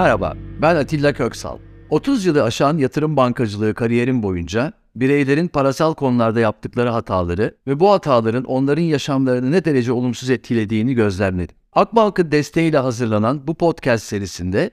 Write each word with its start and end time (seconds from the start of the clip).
Merhaba, 0.00 0.36
ben 0.62 0.76
Atilla 0.76 1.12
Köksal. 1.12 1.58
30 1.90 2.26
yılı 2.26 2.42
aşan 2.44 2.78
yatırım 2.78 3.16
bankacılığı 3.16 3.74
kariyerim 3.74 4.22
boyunca 4.22 4.72
bireylerin 4.96 5.48
parasal 5.48 5.94
konularda 5.94 6.40
yaptıkları 6.40 6.88
hataları 6.88 7.56
ve 7.66 7.80
bu 7.80 7.90
hataların 7.90 8.44
onların 8.44 8.82
yaşamlarını 8.82 9.50
ne 9.50 9.64
derece 9.64 9.92
olumsuz 9.92 10.30
etkilediğini 10.30 10.94
gözlemledim. 10.94 11.56
Akbank'ın 11.72 12.30
desteğiyle 12.30 12.78
hazırlanan 12.78 13.46
bu 13.46 13.54
podcast 13.54 14.04
serisinde 14.04 14.70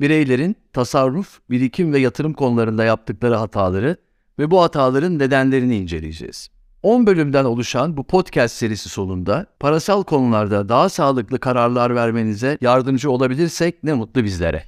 bireylerin 0.00 0.56
tasarruf, 0.72 1.40
birikim 1.50 1.92
ve 1.92 1.98
yatırım 1.98 2.32
konularında 2.32 2.84
yaptıkları 2.84 3.34
hataları 3.34 3.96
ve 4.38 4.50
bu 4.50 4.62
hataların 4.62 5.18
nedenlerini 5.18 5.76
inceleyeceğiz. 5.76 6.50
10 6.82 7.06
bölümden 7.06 7.44
oluşan 7.44 7.96
bu 7.96 8.04
podcast 8.04 8.56
serisi 8.56 8.88
sonunda 8.88 9.46
parasal 9.60 10.02
konularda 10.02 10.68
daha 10.68 10.88
sağlıklı 10.88 11.38
kararlar 11.38 11.94
vermenize 11.94 12.58
yardımcı 12.60 13.10
olabilirsek 13.10 13.84
ne 13.84 13.92
mutlu 13.92 14.24
bizlere. 14.24 14.62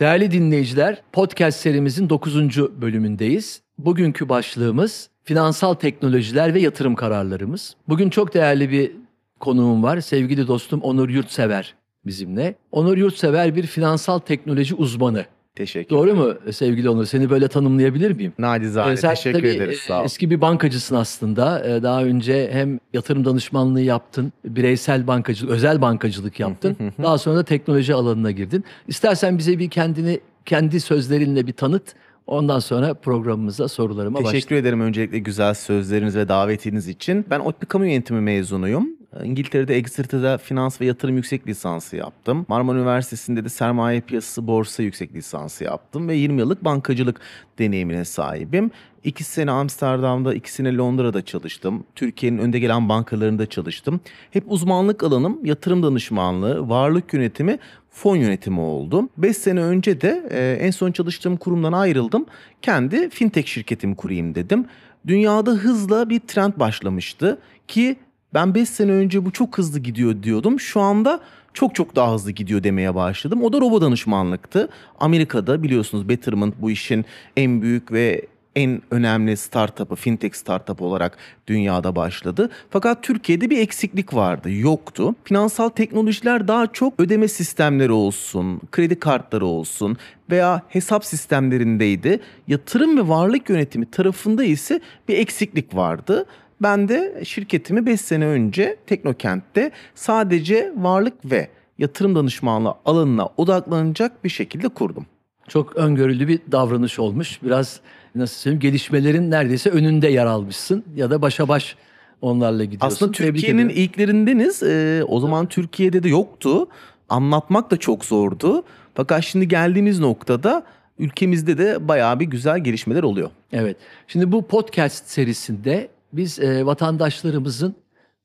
Değerli 0.00 0.30
dinleyiciler, 0.30 1.02
podcast 1.12 1.60
serimizin 1.60 2.08
9. 2.08 2.58
bölümündeyiz. 2.80 3.62
Bugünkü 3.78 4.28
başlığımız 4.28 5.10
finansal 5.24 5.74
teknolojiler 5.74 6.54
ve 6.54 6.60
yatırım 6.60 6.94
kararlarımız. 6.94 7.76
Bugün 7.88 8.10
çok 8.10 8.34
değerli 8.34 8.70
bir 8.70 8.92
konuğum 9.40 9.82
var. 9.82 10.00
Sevgili 10.00 10.46
dostum 10.46 10.80
Onur 10.80 11.08
Yurtsever 11.08 11.77
bizimle. 12.06 12.54
Onur 12.72 12.96
Yurtsever 12.96 13.56
bir 13.56 13.66
finansal 13.66 14.18
teknoloji 14.18 14.74
uzmanı. 14.74 15.24
Teşekkür 15.54 15.90
Doğru 15.90 16.14
mu 16.14 16.34
sevgili 16.52 16.90
Onur? 16.90 17.04
Seni 17.04 17.30
böyle 17.30 17.48
tanımlayabilir 17.48 18.10
miyim? 18.10 18.32
Nacizane. 18.38 18.92
Ee, 18.92 18.96
sen 18.96 19.14
teşekkür 19.14 19.38
tabii, 19.38 19.48
ederiz. 19.48 19.78
Sağ 19.78 20.00
ol. 20.00 20.04
Eski 20.04 20.30
bir 20.30 20.40
bankacısın 20.40 20.94
aslında. 20.96 21.68
Ee, 21.68 21.82
daha 21.82 22.04
önce 22.04 22.50
hem 22.52 22.80
yatırım 22.92 23.24
danışmanlığı 23.24 23.80
yaptın, 23.80 24.32
bireysel 24.44 25.06
bankacılık, 25.06 25.52
özel 25.52 25.80
bankacılık 25.80 26.40
yaptın. 26.40 26.76
Daha 27.02 27.18
sonra 27.18 27.36
da 27.36 27.44
teknoloji 27.44 27.94
alanına 27.94 28.30
girdin. 28.30 28.64
İstersen 28.88 29.38
bize 29.38 29.58
bir 29.58 29.70
kendini 29.70 30.20
kendi 30.44 30.80
sözlerinle 30.80 31.46
bir 31.46 31.52
tanıt. 31.52 31.94
Ondan 32.26 32.58
sonra 32.58 32.94
programımıza 32.94 33.68
sorularıma 33.68 34.14
başlayalım. 34.14 34.32
Teşekkür 34.32 34.56
ederim 34.56 34.80
öncelikle 34.80 35.18
güzel 35.18 35.54
sözleriniz 35.54 36.16
ve 36.16 36.28
davetiniz 36.28 36.88
için. 36.88 37.26
Ben 37.30 37.40
ODTÜ 37.40 37.66
Kamu 37.66 37.86
Yönetimi 37.86 38.20
mezunuyum. 38.20 38.97
İngiltere'de 39.24 39.76
Exeter'da 39.76 40.38
finans 40.38 40.80
ve 40.80 40.86
yatırım 40.86 41.16
yüksek 41.16 41.46
lisansı 41.46 41.96
yaptım. 41.96 42.46
Marmara 42.48 42.78
Üniversitesi'nde 42.78 43.44
de 43.44 43.48
sermaye 43.48 44.00
piyasası 44.00 44.46
borsa 44.46 44.82
yüksek 44.82 45.14
lisansı 45.14 45.64
yaptım 45.64 46.08
ve 46.08 46.14
20 46.14 46.40
yıllık 46.40 46.64
bankacılık 46.64 47.20
deneyimine 47.58 48.04
sahibim. 48.04 48.70
İki 49.04 49.24
sene 49.24 49.50
Amsterdam'da, 49.50 50.34
iki 50.34 50.52
sene 50.52 50.76
Londra'da 50.76 51.24
çalıştım. 51.24 51.84
Türkiye'nin 51.94 52.38
önde 52.38 52.58
gelen 52.58 52.88
bankalarında 52.88 53.46
çalıştım. 53.46 54.00
Hep 54.30 54.44
uzmanlık 54.46 55.02
alanım 55.02 55.44
yatırım 55.44 55.82
danışmanlığı, 55.82 56.68
varlık 56.68 57.14
yönetimi, 57.14 57.58
fon 57.90 58.16
yönetimi 58.16 58.60
oldu. 58.60 59.08
5 59.16 59.36
sene 59.36 59.60
önce 59.60 60.00
de 60.00 60.28
e, 60.30 60.66
en 60.66 60.70
son 60.70 60.92
çalıştığım 60.92 61.36
kurumdan 61.36 61.72
ayrıldım. 61.72 62.26
Kendi 62.62 63.10
fintech 63.10 63.46
şirketimi 63.46 63.96
kurayım 63.96 64.34
dedim. 64.34 64.66
Dünyada 65.06 65.50
hızla 65.50 66.10
bir 66.10 66.20
trend 66.20 66.52
başlamıştı 66.56 67.38
ki 67.68 67.96
ben 68.34 68.54
5 68.54 68.68
sene 68.68 68.92
önce 68.92 69.24
bu 69.24 69.30
çok 69.30 69.58
hızlı 69.58 69.78
gidiyor 69.78 70.22
diyordum. 70.22 70.60
Şu 70.60 70.80
anda 70.80 71.20
çok 71.54 71.74
çok 71.74 71.96
daha 71.96 72.14
hızlı 72.14 72.30
gidiyor 72.30 72.62
demeye 72.62 72.94
başladım. 72.94 73.42
O 73.42 73.52
da 73.52 73.60
robo 73.60 73.80
danışmanlıktı. 73.80 74.68
Amerika'da 75.00 75.62
biliyorsunuz 75.62 76.08
Betterment 76.08 76.54
bu 76.58 76.70
işin 76.70 77.04
en 77.36 77.62
büyük 77.62 77.92
ve 77.92 78.26
en 78.56 78.82
önemli 78.90 79.36
startup'ı, 79.36 79.96
fintech 79.96 80.34
startup 80.34 80.82
olarak 80.82 81.16
dünyada 81.46 81.96
başladı. 81.96 82.50
Fakat 82.70 83.02
Türkiye'de 83.02 83.50
bir 83.50 83.58
eksiklik 83.58 84.14
vardı, 84.14 84.50
yoktu. 84.50 85.14
Finansal 85.24 85.68
teknolojiler 85.68 86.48
daha 86.48 86.66
çok 86.66 87.00
ödeme 87.00 87.28
sistemleri 87.28 87.92
olsun, 87.92 88.60
kredi 88.72 88.98
kartları 88.98 89.46
olsun 89.46 89.96
veya 90.30 90.62
hesap 90.68 91.04
sistemlerindeydi. 91.04 92.20
Yatırım 92.48 92.98
ve 92.98 93.08
varlık 93.08 93.50
yönetimi 93.50 93.90
tarafında 93.90 94.44
ise 94.44 94.80
bir 95.08 95.18
eksiklik 95.18 95.74
vardı. 95.74 96.26
Ben 96.62 96.88
de 96.88 97.24
şirketimi 97.24 97.86
5 97.86 98.00
sene 98.00 98.26
önce 98.26 98.76
Teknokent'te 98.86 99.70
sadece 99.94 100.72
varlık 100.76 101.14
ve 101.24 101.48
yatırım 101.78 102.14
danışmanlığı 102.14 102.74
alanına 102.84 103.28
odaklanacak 103.36 104.24
bir 104.24 104.28
şekilde 104.28 104.68
kurdum. 104.68 105.06
Çok 105.48 105.76
öngörülü 105.76 106.28
bir 106.28 106.40
davranış 106.52 106.98
olmuş. 106.98 107.42
Biraz 107.42 107.80
nasıl 108.14 108.36
söyleyeyim 108.36 108.60
gelişmelerin 108.60 109.30
neredeyse 109.30 109.70
önünde 109.70 110.08
yer 110.08 110.26
almışsın 110.26 110.84
ya 110.96 111.10
da 111.10 111.22
başa 111.22 111.48
baş 111.48 111.76
onlarla 112.20 112.64
gidiyorsun. 112.64 112.86
Aslında 112.86 113.12
Türkiye'nin 113.12 113.68
ilklerindeniz. 113.68 114.62
Ee, 114.62 115.04
o 115.08 115.20
zaman 115.20 115.46
Türkiye'de 115.46 116.02
de 116.02 116.08
yoktu. 116.08 116.68
Anlatmak 117.08 117.70
da 117.70 117.76
çok 117.76 118.04
zordu. 118.04 118.64
Fakat 118.94 119.24
şimdi 119.24 119.48
geldiğimiz 119.48 119.98
noktada 119.98 120.62
ülkemizde 120.98 121.58
de 121.58 121.88
bayağı 121.88 122.20
bir 122.20 122.24
güzel 122.24 122.58
gelişmeler 122.58 123.02
oluyor. 123.02 123.30
Evet. 123.52 123.76
Şimdi 124.06 124.32
bu 124.32 124.46
podcast 124.46 125.08
serisinde 125.08 125.88
biz 126.12 126.38
e, 126.38 126.66
vatandaşlarımızın 126.66 127.74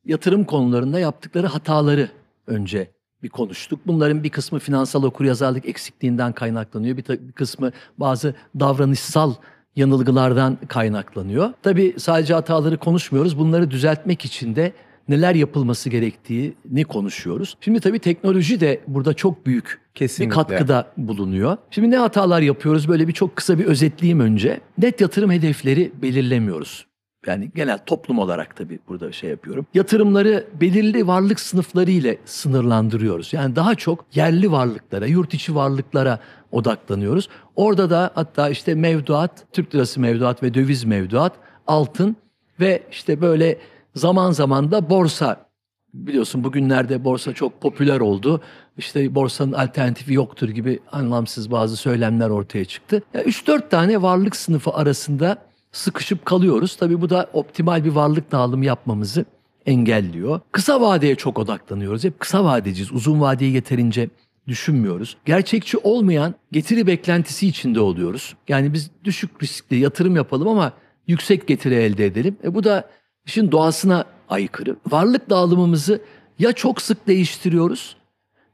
yatırım 0.06 0.44
konularında 0.44 1.00
yaptıkları 1.00 1.48
hataları 1.48 2.10
önce 2.48 2.92
bir 3.24 3.30
konuştuk. 3.30 3.80
Bunların 3.88 4.24
bir 4.24 4.30
kısmı 4.30 4.60
finansal 4.60 5.04
okuryazarlık 5.04 5.66
eksikliğinden 5.66 6.34
kaynaklanıyor. 6.34 6.98
Bir, 6.98 7.06
bir 7.08 7.32
kısmı 7.32 7.72
bazı 7.98 8.36
davranışsal 8.60 9.34
yanılgılardan 9.76 10.58
kaynaklanıyor. 10.68 11.54
Tabii 11.64 11.96
sadece 11.98 12.34
hataları 12.34 12.78
konuşmuyoruz. 12.78 13.40
Bunları 13.40 13.72
düzeltmek 13.72 14.26
için 14.26 14.56
de 14.56 14.74
neler 15.10 15.36
yapılması 15.36 15.90
gerektiğini 15.90 16.84
konuşuyoruz. 16.84 17.58
Şimdi 17.62 17.80
tabii 17.80 18.00
teknoloji 18.00 18.60
de 18.60 18.82
burada 18.88 19.14
çok 19.14 19.46
büyük 19.46 19.82
Kesinlikle. 19.96 20.32
bir 20.32 20.36
katkıda 20.36 20.88
bulunuyor. 20.98 21.58
Şimdi 21.72 21.92
ne 21.92 21.98
hatalar 21.98 22.42
yapıyoruz? 22.42 22.88
Böyle 22.88 23.08
bir 23.08 23.14
çok 23.14 23.36
kısa 23.36 23.60
bir 23.60 23.66
özetleyeyim 23.66 24.20
önce. 24.20 24.60
Net 24.78 25.02
yatırım 25.02 25.32
hedefleri 25.32 25.92
belirlemiyoruz 26.02 26.86
yani 27.28 27.52
genel 27.56 27.78
toplum 27.86 28.20
olarak 28.20 28.56
tabii 28.56 28.80
burada 28.88 29.12
şey 29.12 29.30
yapıyorum. 29.30 29.66
Yatırımları 29.74 30.48
belirli 30.62 31.08
varlık 31.08 31.40
sınıfları 31.40 31.92
ile 31.92 32.18
sınırlandırıyoruz. 32.26 33.34
Yani 33.34 33.56
daha 33.56 33.76
çok 33.76 34.06
yerli 34.14 34.52
varlıklara, 34.52 35.06
yurt 35.06 35.34
içi 35.34 35.56
varlıklara 35.56 36.20
odaklanıyoruz. 36.52 37.30
Orada 37.56 37.90
da 37.90 38.12
hatta 38.16 38.50
işte 38.50 38.76
mevduat, 38.76 39.46
Türk 39.54 39.76
lirası 39.76 40.00
mevduat 40.00 40.44
ve 40.44 40.54
döviz 40.54 40.84
mevduat, 40.84 41.34
altın 41.68 42.16
ve 42.60 42.84
işte 42.92 43.22
böyle 43.22 43.58
zaman 43.96 44.32
zaman 44.32 44.72
da 44.72 44.90
borsa 44.90 45.46
biliyorsun 45.94 46.44
bugünlerde 46.44 47.04
borsa 47.04 47.34
çok 47.34 47.62
popüler 47.62 48.00
oldu. 48.00 48.42
İşte 48.78 49.16
borsanın 49.16 49.54
alternatifi 49.54 50.14
yoktur 50.14 50.50
gibi 50.50 50.80
anlamsız 50.92 51.52
bazı 51.52 51.78
söylemler 51.78 52.30
ortaya 52.30 52.66
çıktı. 52.66 53.04
Yani 53.14 53.26
3-4 53.26 53.70
tane 53.70 54.02
varlık 54.02 54.36
sınıfı 54.36 54.72
arasında 54.72 55.38
sıkışıp 55.74 56.26
kalıyoruz. 56.26 56.76
Tabii 56.76 57.02
bu 57.02 57.10
da 57.10 57.30
optimal 57.34 57.86
bir 57.86 57.92
varlık 57.92 58.32
dağılımı 58.32 58.66
yapmamızı 58.66 59.26
engelliyor. 59.66 60.40
Kısa 60.52 60.82
vadeye 60.82 61.16
çok 61.16 61.40
odaklanıyoruz. 61.40 62.04
Hep 62.04 62.20
kısa 62.20 62.44
vadeciyiz. 62.44 62.92
Uzun 62.92 63.22
vadeyi 63.22 63.54
yeterince 63.54 64.10
düşünmüyoruz. 64.48 65.18
Gerçekçi 65.26 65.78
olmayan 65.78 66.36
getiri 66.52 66.88
beklentisi 66.88 67.48
içinde 67.48 67.80
oluyoruz. 67.80 68.36
Yani 68.48 68.74
biz 68.74 68.92
düşük 69.04 69.44
riskli 69.44 69.76
yatırım 69.76 70.16
yapalım 70.16 70.48
ama 70.48 70.74
yüksek 71.08 71.48
getiri 71.48 71.76
elde 71.76 72.06
edelim. 72.06 72.38
E 72.44 72.56
bu 72.56 72.64
da 72.64 72.90
işin 73.26 73.52
doğasına 73.52 74.06
aykırı. 74.30 74.76
Varlık 74.92 75.30
dağılımımızı 75.30 76.02
ya 76.40 76.54
çok 76.54 76.82
sık 76.82 77.08
değiştiriyoruz 77.08 77.96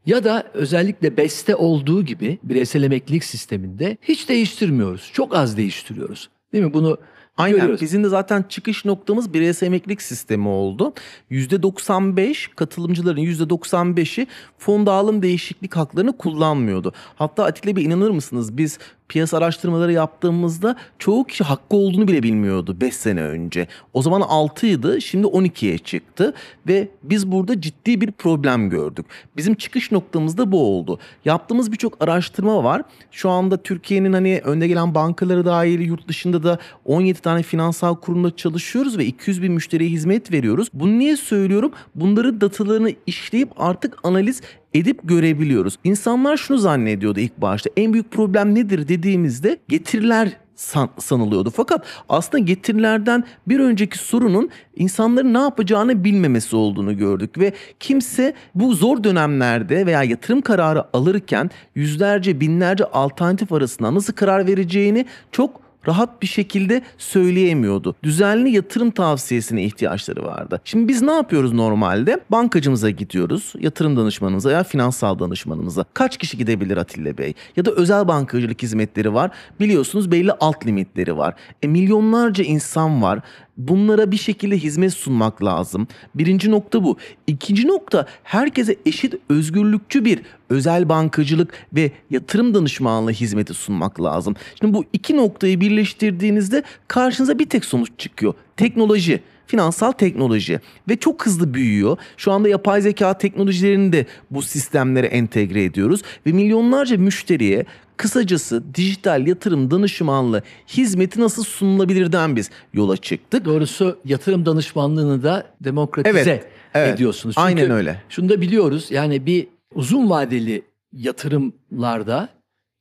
ya 0.06 0.24
da 0.24 0.44
özellikle 0.54 1.18
BES'te 1.18 1.56
olduğu 1.56 2.06
gibi 2.06 2.40
bireysel 2.44 2.84
emeklilik 2.84 3.24
sisteminde 3.24 3.98
hiç 4.02 4.30
değiştirmiyoruz. 4.30 5.10
Çok 5.14 5.36
az 5.36 5.58
değiştiriyoruz. 5.58 6.30
Değil 6.54 6.64
mi? 6.64 6.74
Bunu 6.74 6.98
Aynen. 7.40 7.60
Görüyoruz. 7.60 7.82
Bizim 7.82 8.04
de 8.04 8.10
zaten 8.10 8.46
çıkış 8.50 8.86
noktamız 8.86 9.34
bireysel 9.34 9.68
emeklilik 9.68 10.02
sistemi 10.02 10.48
oldu. 10.48 10.94
%95 11.32 12.56
katılımcıların 12.56 13.22
%95'i 13.22 14.28
fon 14.58 14.86
dağılım 14.86 15.22
değişiklik 15.22 15.76
haklarını 15.76 16.18
kullanmıyordu. 16.18 16.94
Hatta 17.16 17.44
Atilla 17.46 17.76
Bey 17.76 17.84
inanır 17.84 18.10
mısınız 18.10 18.58
biz 18.58 18.80
piyasa 19.10 19.38
araştırmaları 19.38 19.92
yaptığımızda 19.92 20.76
çoğu 21.00 21.24
kişi 21.24 21.44
hakkı 21.44 21.76
olduğunu 21.76 22.08
bile 22.08 22.24
bilmiyordu 22.24 22.78
5 22.82 22.96
sene 22.96 23.22
önce. 23.22 23.68
O 23.94 24.02
zaman 24.02 24.22
6 24.22 24.68
idi 24.68 25.02
şimdi 25.02 25.28
12'ye 25.28 25.78
çıktı 25.78 26.34
ve 26.68 26.88
biz 27.04 27.32
burada 27.32 27.62
ciddi 27.62 28.02
bir 28.02 28.12
problem 28.12 28.70
gördük. 28.70 29.06
Bizim 29.38 29.56
çıkış 29.56 29.92
noktamız 29.92 30.38
da 30.38 30.52
bu 30.52 30.76
oldu. 30.76 31.00
Yaptığımız 31.26 31.72
birçok 31.72 32.04
araştırma 32.04 32.64
var. 32.64 32.82
Şu 33.12 33.30
anda 33.30 33.58
Türkiye'nin 33.58 34.14
hani 34.14 34.42
önde 34.44 34.68
gelen 34.68 34.96
bankaları 34.96 35.46
dahil 35.46 35.80
yurt 35.80 36.08
dışında 36.08 36.44
da 36.44 36.60
17 36.86 37.22
tane 37.22 37.44
finansal 37.44 37.96
kurumda 37.96 38.36
çalışıyoruz 38.36 38.98
ve 38.98 39.06
200 39.06 39.42
bin 39.42 39.54
müşteriye 39.54 39.90
hizmet 39.90 40.32
veriyoruz. 40.32 40.68
Bunu 40.74 41.00
niye 41.00 41.18
söylüyorum? 41.18 41.72
Bunların 41.96 42.42
datalarını 42.42 42.92
işleyip 43.08 43.50
artık 43.58 43.98
analiz 44.04 44.42
edip 44.74 45.00
görebiliyoruz. 45.04 45.76
İnsanlar 45.84 46.38
şunu 46.38 46.58
zannediyordu 46.58 47.20
ilk 47.20 47.38
başta. 47.38 47.70
En 47.78 47.94
büyük 47.94 48.12
problem 48.12 48.56
nedir 48.56 48.88
dediğimizde 48.88 49.58
getiriler 49.68 50.38
san- 50.60 50.90
sanılıyordu. 51.00 51.50
Fakat 51.50 51.86
aslında 52.10 52.38
getirilerden 52.44 53.24
bir 53.48 53.60
önceki 53.60 53.98
sorunun 53.98 54.50
insanların 54.76 55.34
ne 55.34 55.38
yapacağını 55.38 56.04
bilmemesi 56.04 56.56
olduğunu 56.56 56.98
gördük 56.98 57.38
ve 57.38 57.54
kimse 57.80 58.34
bu 58.56 58.74
zor 58.74 59.04
dönemlerde 59.04 59.86
veya 59.86 60.04
yatırım 60.04 60.42
kararı 60.42 60.98
alırken 60.98 61.50
yüzlerce 61.76 62.40
binlerce 62.40 62.86
alternatif 62.86 63.54
arasında 63.54 63.96
nasıl 63.96 64.14
karar 64.14 64.48
vereceğini 64.48 65.06
çok 65.32 65.69
rahat 65.88 66.22
bir 66.22 66.28
şekilde 66.28 66.82
söyleyemiyordu. 66.98 67.96
Düzenli 68.04 68.50
yatırım 68.50 68.92
tavsiyesine 68.92 69.64
ihtiyaçları 69.64 70.24
vardı. 70.24 70.62
Şimdi 70.66 70.88
biz 70.88 71.02
ne 71.02 71.12
yapıyoruz 71.12 71.54
normalde? 71.54 72.20
Bankacımıza 72.30 72.90
gidiyoruz, 72.90 73.54
yatırım 73.60 73.98
danışmanımıza 73.98 74.52
ya 74.52 74.64
finansal 74.64 75.20
danışmanımıza. 75.20 75.86
Kaç 75.94 76.18
kişi 76.18 76.38
gidebilir 76.38 76.78
Atilla 76.78 77.18
Bey? 77.18 77.34
Ya 77.56 77.66
da 77.66 77.72
özel 77.72 78.08
bankacılık 78.08 78.62
hizmetleri 78.62 79.14
var. 79.14 79.32
Biliyorsunuz 79.60 80.12
belli 80.12 80.32
alt 80.32 80.66
limitleri 80.66 81.18
var. 81.18 81.34
E 81.64 81.68
milyonlarca 81.68 82.44
insan 82.44 83.02
var. 83.02 83.20
Bunlara 83.60 84.12
bir 84.12 84.18
şekilde 84.18 84.58
hizmet 84.58 84.94
sunmak 84.94 85.44
lazım. 85.44 85.88
Birinci 86.16 86.52
nokta 86.52 86.84
bu. 86.84 86.98
İkinci 87.28 87.68
nokta 87.68 88.06
herkese 88.24 88.76
eşit 88.86 89.16
özgürlükçü 89.30 90.06
bir 90.06 90.20
özel 90.50 90.90
bankacılık 90.90 91.54
ve 91.74 91.92
yatırım 92.10 92.54
danışmanlığı 92.54 93.12
hizmeti 93.12 93.54
sunmak 93.54 94.02
lazım. 94.02 94.36
Şimdi 94.60 94.74
bu 94.74 94.86
iki 94.94 95.18
noktayı 95.18 95.62
birleştirdiğinizde 95.62 96.64
karşınıza 96.88 97.40
bir 97.40 97.50
tek 97.50 97.66
sonuç 97.66 97.90
çıkıyor. 97.98 98.34
Teknoloji 98.58 99.22
finansal 99.50 99.92
teknoloji 99.92 100.60
ve 100.90 100.96
çok 100.96 101.26
hızlı 101.26 101.54
büyüyor. 101.54 101.98
Şu 102.18 102.32
anda 102.32 102.50
yapay 102.50 102.82
zeka 102.82 103.18
teknolojilerini 103.18 103.94
de 103.94 104.06
bu 104.32 104.42
sistemlere 104.42 105.08
entegre 105.08 105.64
ediyoruz 105.64 106.02
ve 106.26 106.32
milyonlarca 106.32 106.98
müşteriye 106.98 107.66
kısacası 107.98 108.76
dijital 108.76 109.28
yatırım 109.28 109.72
danışmanlığı 109.72 110.44
hizmeti 110.68 111.22
nasıl 111.22 111.44
sunulabilirden 111.44 112.36
biz 112.36 112.50
yola 112.74 112.98
çıktık. 112.98 113.46
Doğrusu 113.46 114.00
yatırım 114.06 114.46
danışmanlığını 114.46 115.24
da 115.24 115.48
demokratize 115.62 116.20
Evet, 116.20 116.48
evet. 116.74 116.96
ediyorsunuz. 116.96 117.36
Çünkü 117.36 117.46
Aynen 117.46 117.72
öyle. 117.72 118.02
Şunu 118.10 118.30
da 118.30 118.42
biliyoruz 118.42 118.88
yani 118.92 119.26
bir 119.26 119.48
uzun 119.76 120.10
vadeli 120.10 120.62
yatırımlarda 120.94 122.30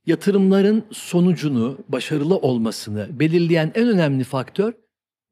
yatırımların 0.05 0.83
sonucunu, 0.91 1.77
başarılı 1.87 2.37
olmasını 2.37 3.07
belirleyen 3.19 3.71
en 3.75 3.87
önemli 3.87 4.23
faktör 4.23 4.73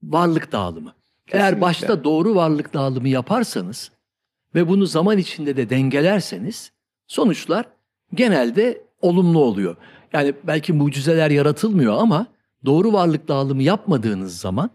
varlık 0.04 0.52
dağılımı. 0.52 0.97
Eğer 1.32 1.62
başta 1.62 2.04
doğru 2.04 2.36
varlık 2.36 2.74
dağılımı 2.74 3.10
yaparsanız 3.10 3.92
ve 4.56 4.68
bunu 4.68 4.86
zaman 4.86 5.18
içinde 5.18 5.58
de 5.58 5.70
dengelerseniz 5.70 6.72
sonuçlar 7.08 7.66
genelde 8.14 8.82
olumlu 9.02 9.40
oluyor. 9.40 9.76
Yani 10.14 10.34
belki 10.44 10.74
mucizeler 10.74 11.32
yaratılmıyor 11.32 11.94
ama 11.98 12.28
doğru 12.66 12.94
varlık 12.94 13.28
dağılımı 13.28 13.64
yapmadığınız 13.64 14.40
zaman 14.40 14.70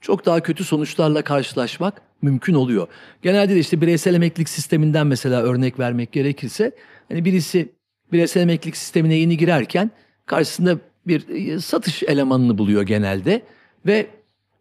çok 0.00 0.26
daha 0.26 0.40
kötü 0.40 0.64
sonuçlarla 0.64 1.22
karşılaşmak 1.22 2.02
mümkün 2.22 2.54
oluyor. 2.54 2.88
Genelde 3.22 3.54
de 3.54 3.58
işte 3.58 3.80
bireysel 3.80 4.14
emeklilik 4.14 4.48
sisteminden 4.48 5.06
mesela 5.06 5.42
örnek 5.42 5.78
vermek 5.78 6.12
gerekirse 6.12 6.72
hani 7.08 7.24
birisi 7.24 7.72
bireysel 8.12 8.40
emeklilik 8.40 8.76
sistemine 8.76 9.14
yeni 9.14 9.36
girerken 9.36 9.90
karşısında 10.26 10.78
bir 11.06 11.28
e, 11.28 11.60
satış 11.60 12.02
elemanını 12.02 12.58
buluyor 12.58 12.82
genelde 12.82 13.42
ve 13.86 14.06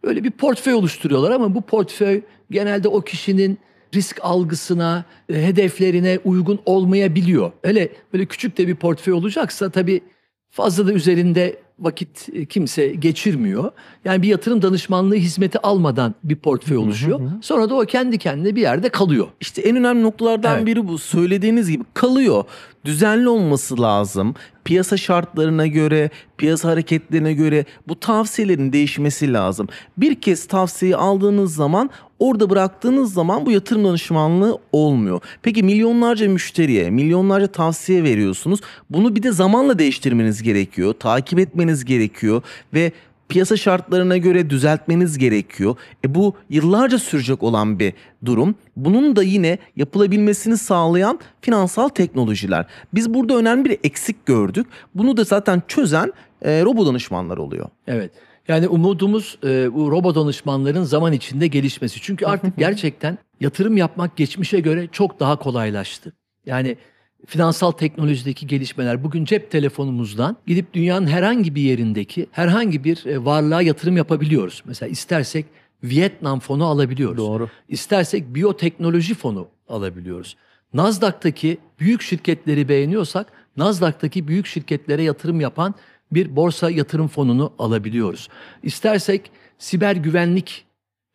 öyle 0.04 0.24
bir 0.24 0.32
portföy 0.32 0.74
oluşturuyorlar 0.74 1.32
ama 1.32 1.56
bu 1.56 1.62
portföy 1.62 2.22
genelde 2.52 2.88
o 2.88 3.02
kişinin 3.02 3.58
risk 3.94 4.20
algısına, 4.22 5.06
e, 5.30 5.34
hedeflerine 5.46 6.20
uygun 6.24 6.60
olmayabiliyor. 6.66 7.52
Öyle 7.64 7.90
böyle 8.14 8.26
küçük 8.26 8.58
de 8.58 8.68
bir 8.68 8.76
portföy 8.76 9.14
olacaksa 9.14 9.70
tabii 9.70 10.02
fazla 10.50 10.88
da 10.88 10.94
üzerinde 10.94 11.56
vakit 11.80 12.30
e, 12.34 12.46
kimse 12.46 12.88
geçirmiyor. 12.88 13.72
Yani 14.06 14.22
bir 14.22 14.28
yatırım 14.28 14.62
danışmanlığı 14.62 15.16
hizmeti 15.16 15.60
almadan 15.60 16.16
bir 16.24 16.36
portföy 16.36 16.78
oluşuyor. 16.78 17.20
Sonra 17.42 17.70
da 17.70 17.76
o 17.76 17.86
kendi 17.86 18.18
kendine 18.18 18.56
bir 18.56 18.62
yerde 18.62 18.90
kalıyor. 18.90 19.28
İşte 19.42 19.62
en 19.62 19.76
önemli 19.76 20.04
noktalardan 20.04 20.56
Evet. 20.58 20.66
biri 20.66 20.88
bu. 20.88 20.98
Söylediğiniz 20.98 21.70
gibi 21.72 21.84
kalıyor. 21.94 22.44
Düzenli 22.86 23.30
olması 23.30 23.82
lazım. 23.82 24.36
Piyasa 24.66 24.98
şartlarına 24.98 25.68
göre, 25.68 26.10
piyasa 26.38 26.70
hareketlerine 26.70 27.34
göre 27.34 27.66
bu 27.88 28.00
tavsiyelerin 28.00 28.74
değişmesi 28.74 29.34
lazım. 29.34 29.68
Bir 29.98 30.16
kez 30.22 30.48
tavsiyeyi 30.48 30.96
aldığınız 30.96 31.56
zaman 31.56 31.90
orada 32.24 32.50
bıraktığınız 32.50 33.14
zaman 33.14 33.46
bu 33.46 33.52
yatırım 33.52 33.86
danışmanlığı 33.86 34.58
olmuyor. 34.72 35.22
Peki 35.42 35.64
milyonlarca 35.64 36.30
müşteriye, 36.30 36.90
milyonlarca 36.90 37.48
tavsiye 37.48 38.04
veriyorsunuz. 38.04 38.60
Bunu 38.90 39.16
bir 39.16 39.24
de 39.24 39.32
zamanla 39.32 39.80
değiştirmeniz 39.80 40.44
gerekiyor. 40.44 40.94
Takip 40.94 41.40
etmeniz 41.40 41.86
gerekiyor 41.86 42.42
ve 42.74 42.92
piyasa 43.30 43.58
şartlarına 43.58 44.18
göre 44.18 44.50
düzeltmeniz 44.50 45.18
gerekiyor. 45.18 45.76
E 46.06 46.16
bu 46.16 46.34
yıllarca 46.50 47.00
sürecek 47.00 47.44
olan 47.44 47.80
bir 47.80 47.94
durum. 48.26 48.56
Bunun 48.78 49.16
da 49.16 49.24
yine 49.24 49.58
yapılabilmesini 49.76 50.58
sağlayan 50.58 51.20
finansal 51.42 51.90
teknolojiler. 51.90 52.66
Biz 52.94 53.14
burada 53.14 53.38
önemli 53.38 53.66
bir 53.66 53.78
eksik 53.84 54.26
gördük. 54.26 54.68
Bunu 54.96 55.18
da 55.18 55.24
zaten 55.24 55.62
çözen 55.68 56.14
e, 56.42 56.62
robo 56.62 56.86
danışmanlar 56.86 57.38
oluyor. 57.38 57.66
Evet. 57.88 58.12
Yani 58.48 58.68
umudumuz 58.68 59.38
e, 59.44 59.74
bu 59.74 59.92
robot 59.92 60.16
danışmanların 60.16 60.84
zaman 60.84 61.14
içinde 61.14 61.48
gelişmesi. 61.48 62.02
Çünkü 62.02 62.26
artık 62.26 62.58
gerçekten 62.58 63.18
yatırım 63.40 63.78
yapmak 63.78 64.18
geçmişe 64.18 64.60
göre 64.60 64.88
çok 64.92 65.20
daha 65.20 65.36
kolaylaştı. 65.36 66.14
Yani 66.46 66.78
finansal 67.26 67.72
teknolojideki 67.72 68.48
gelişmeler 68.48 69.04
bugün 69.04 69.26
cep 69.26 69.52
telefonumuzdan 69.52 70.38
gidip 70.48 70.74
dünyanın 70.74 71.08
herhangi 71.08 71.56
bir 71.56 71.62
yerindeki 71.62 72.28
herhangi 72.32 72.84
bir 72.84 73.06
e, 73.06 73.26
varlığa 73.26 73.62
yatırım 73.62 73.98
yapabiliyoruz. 73.98 74.64
Mesela 74.66 74.90
istersek 74.90 75.46
Vietnam 75.84 76.40
fonu 76.40 76.66
alabiliyoruz. 76.66 77.18
Doğru. 77.18 77.50
İstersek 77.70 78.36
biyoteknoloji 78.36 79.14
fonu 79.14 79.48
alabiliyoruz. 79.68 80.38
Nasdaq'taki 80.74 81.58
büyük 81.80 82.02
şirketleri 82.02 82.70
beğeniyorsak 82.70 83.28
Nasdaq'taki 83.58 84.28
büyük 84.28 84.46
şirketlere 84.46 85.04
yatırım 85.04 85.42
yapan 85.42 85.76
bir 86.16 86.36
borsa 86.36 86.70
yatırım 86.70 87.08
fonunu 87.08 87.54
alabiliyoruz. 87.60 88.30
İstersek 88.64 89.32
siber 89.58 89.96
güvenlik 89.96 90.66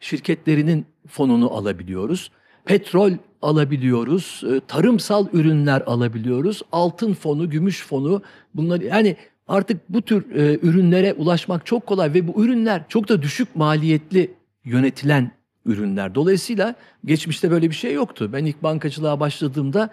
şirketlerinin 0.01 0.87
fonunu 1.09 1.53
alabiliyoruz. 1.53 2.31
Petrol 2.65 3.13
alabiliyoruz, 3.43 4.43
e, 4.53 4.61
tarımsal 4.69 5.27
ürünler 5.33 5.83
alabiliyoruz, 5.87 6.63
altın 6.73 7.15
fonu, 7.15 7.51
gümüş 7.51 7.83
fonu 7.83 8.23
bunlar 8.55 8.81
yani 8.81 9.17
artık 9.49 9.89
bu 9.89 10.03
tür 10.03 10.35
e, 10.35 10.59
ürünlere 10.63 11.13
ulaşmak 11.13 11.67
çok 11.67 11.87
kolay 11.87 12.15
ve 12.15 12.29
bu 12.29 12.45
ürünler 12.45 12.83
çok 12.89 13.09
da 13.09 13.23
düşük 13.23 13.57
maliyetli 13.57 14.31
yönetilen 14.65 15.33
ürünler. 15.67 16.15
Dolayısıyla 16.15 16.75
geçmişte 17.05 17.51
böyle 17.51 17.71
bir 17.71 17.75
şey 17.75 17.95
yoktu. 17.95 18.31
Ben 18.33 18.45
ilk 18.45 18.63
bankacılığa 18.63 19.21
başladığımda 19.21 19.91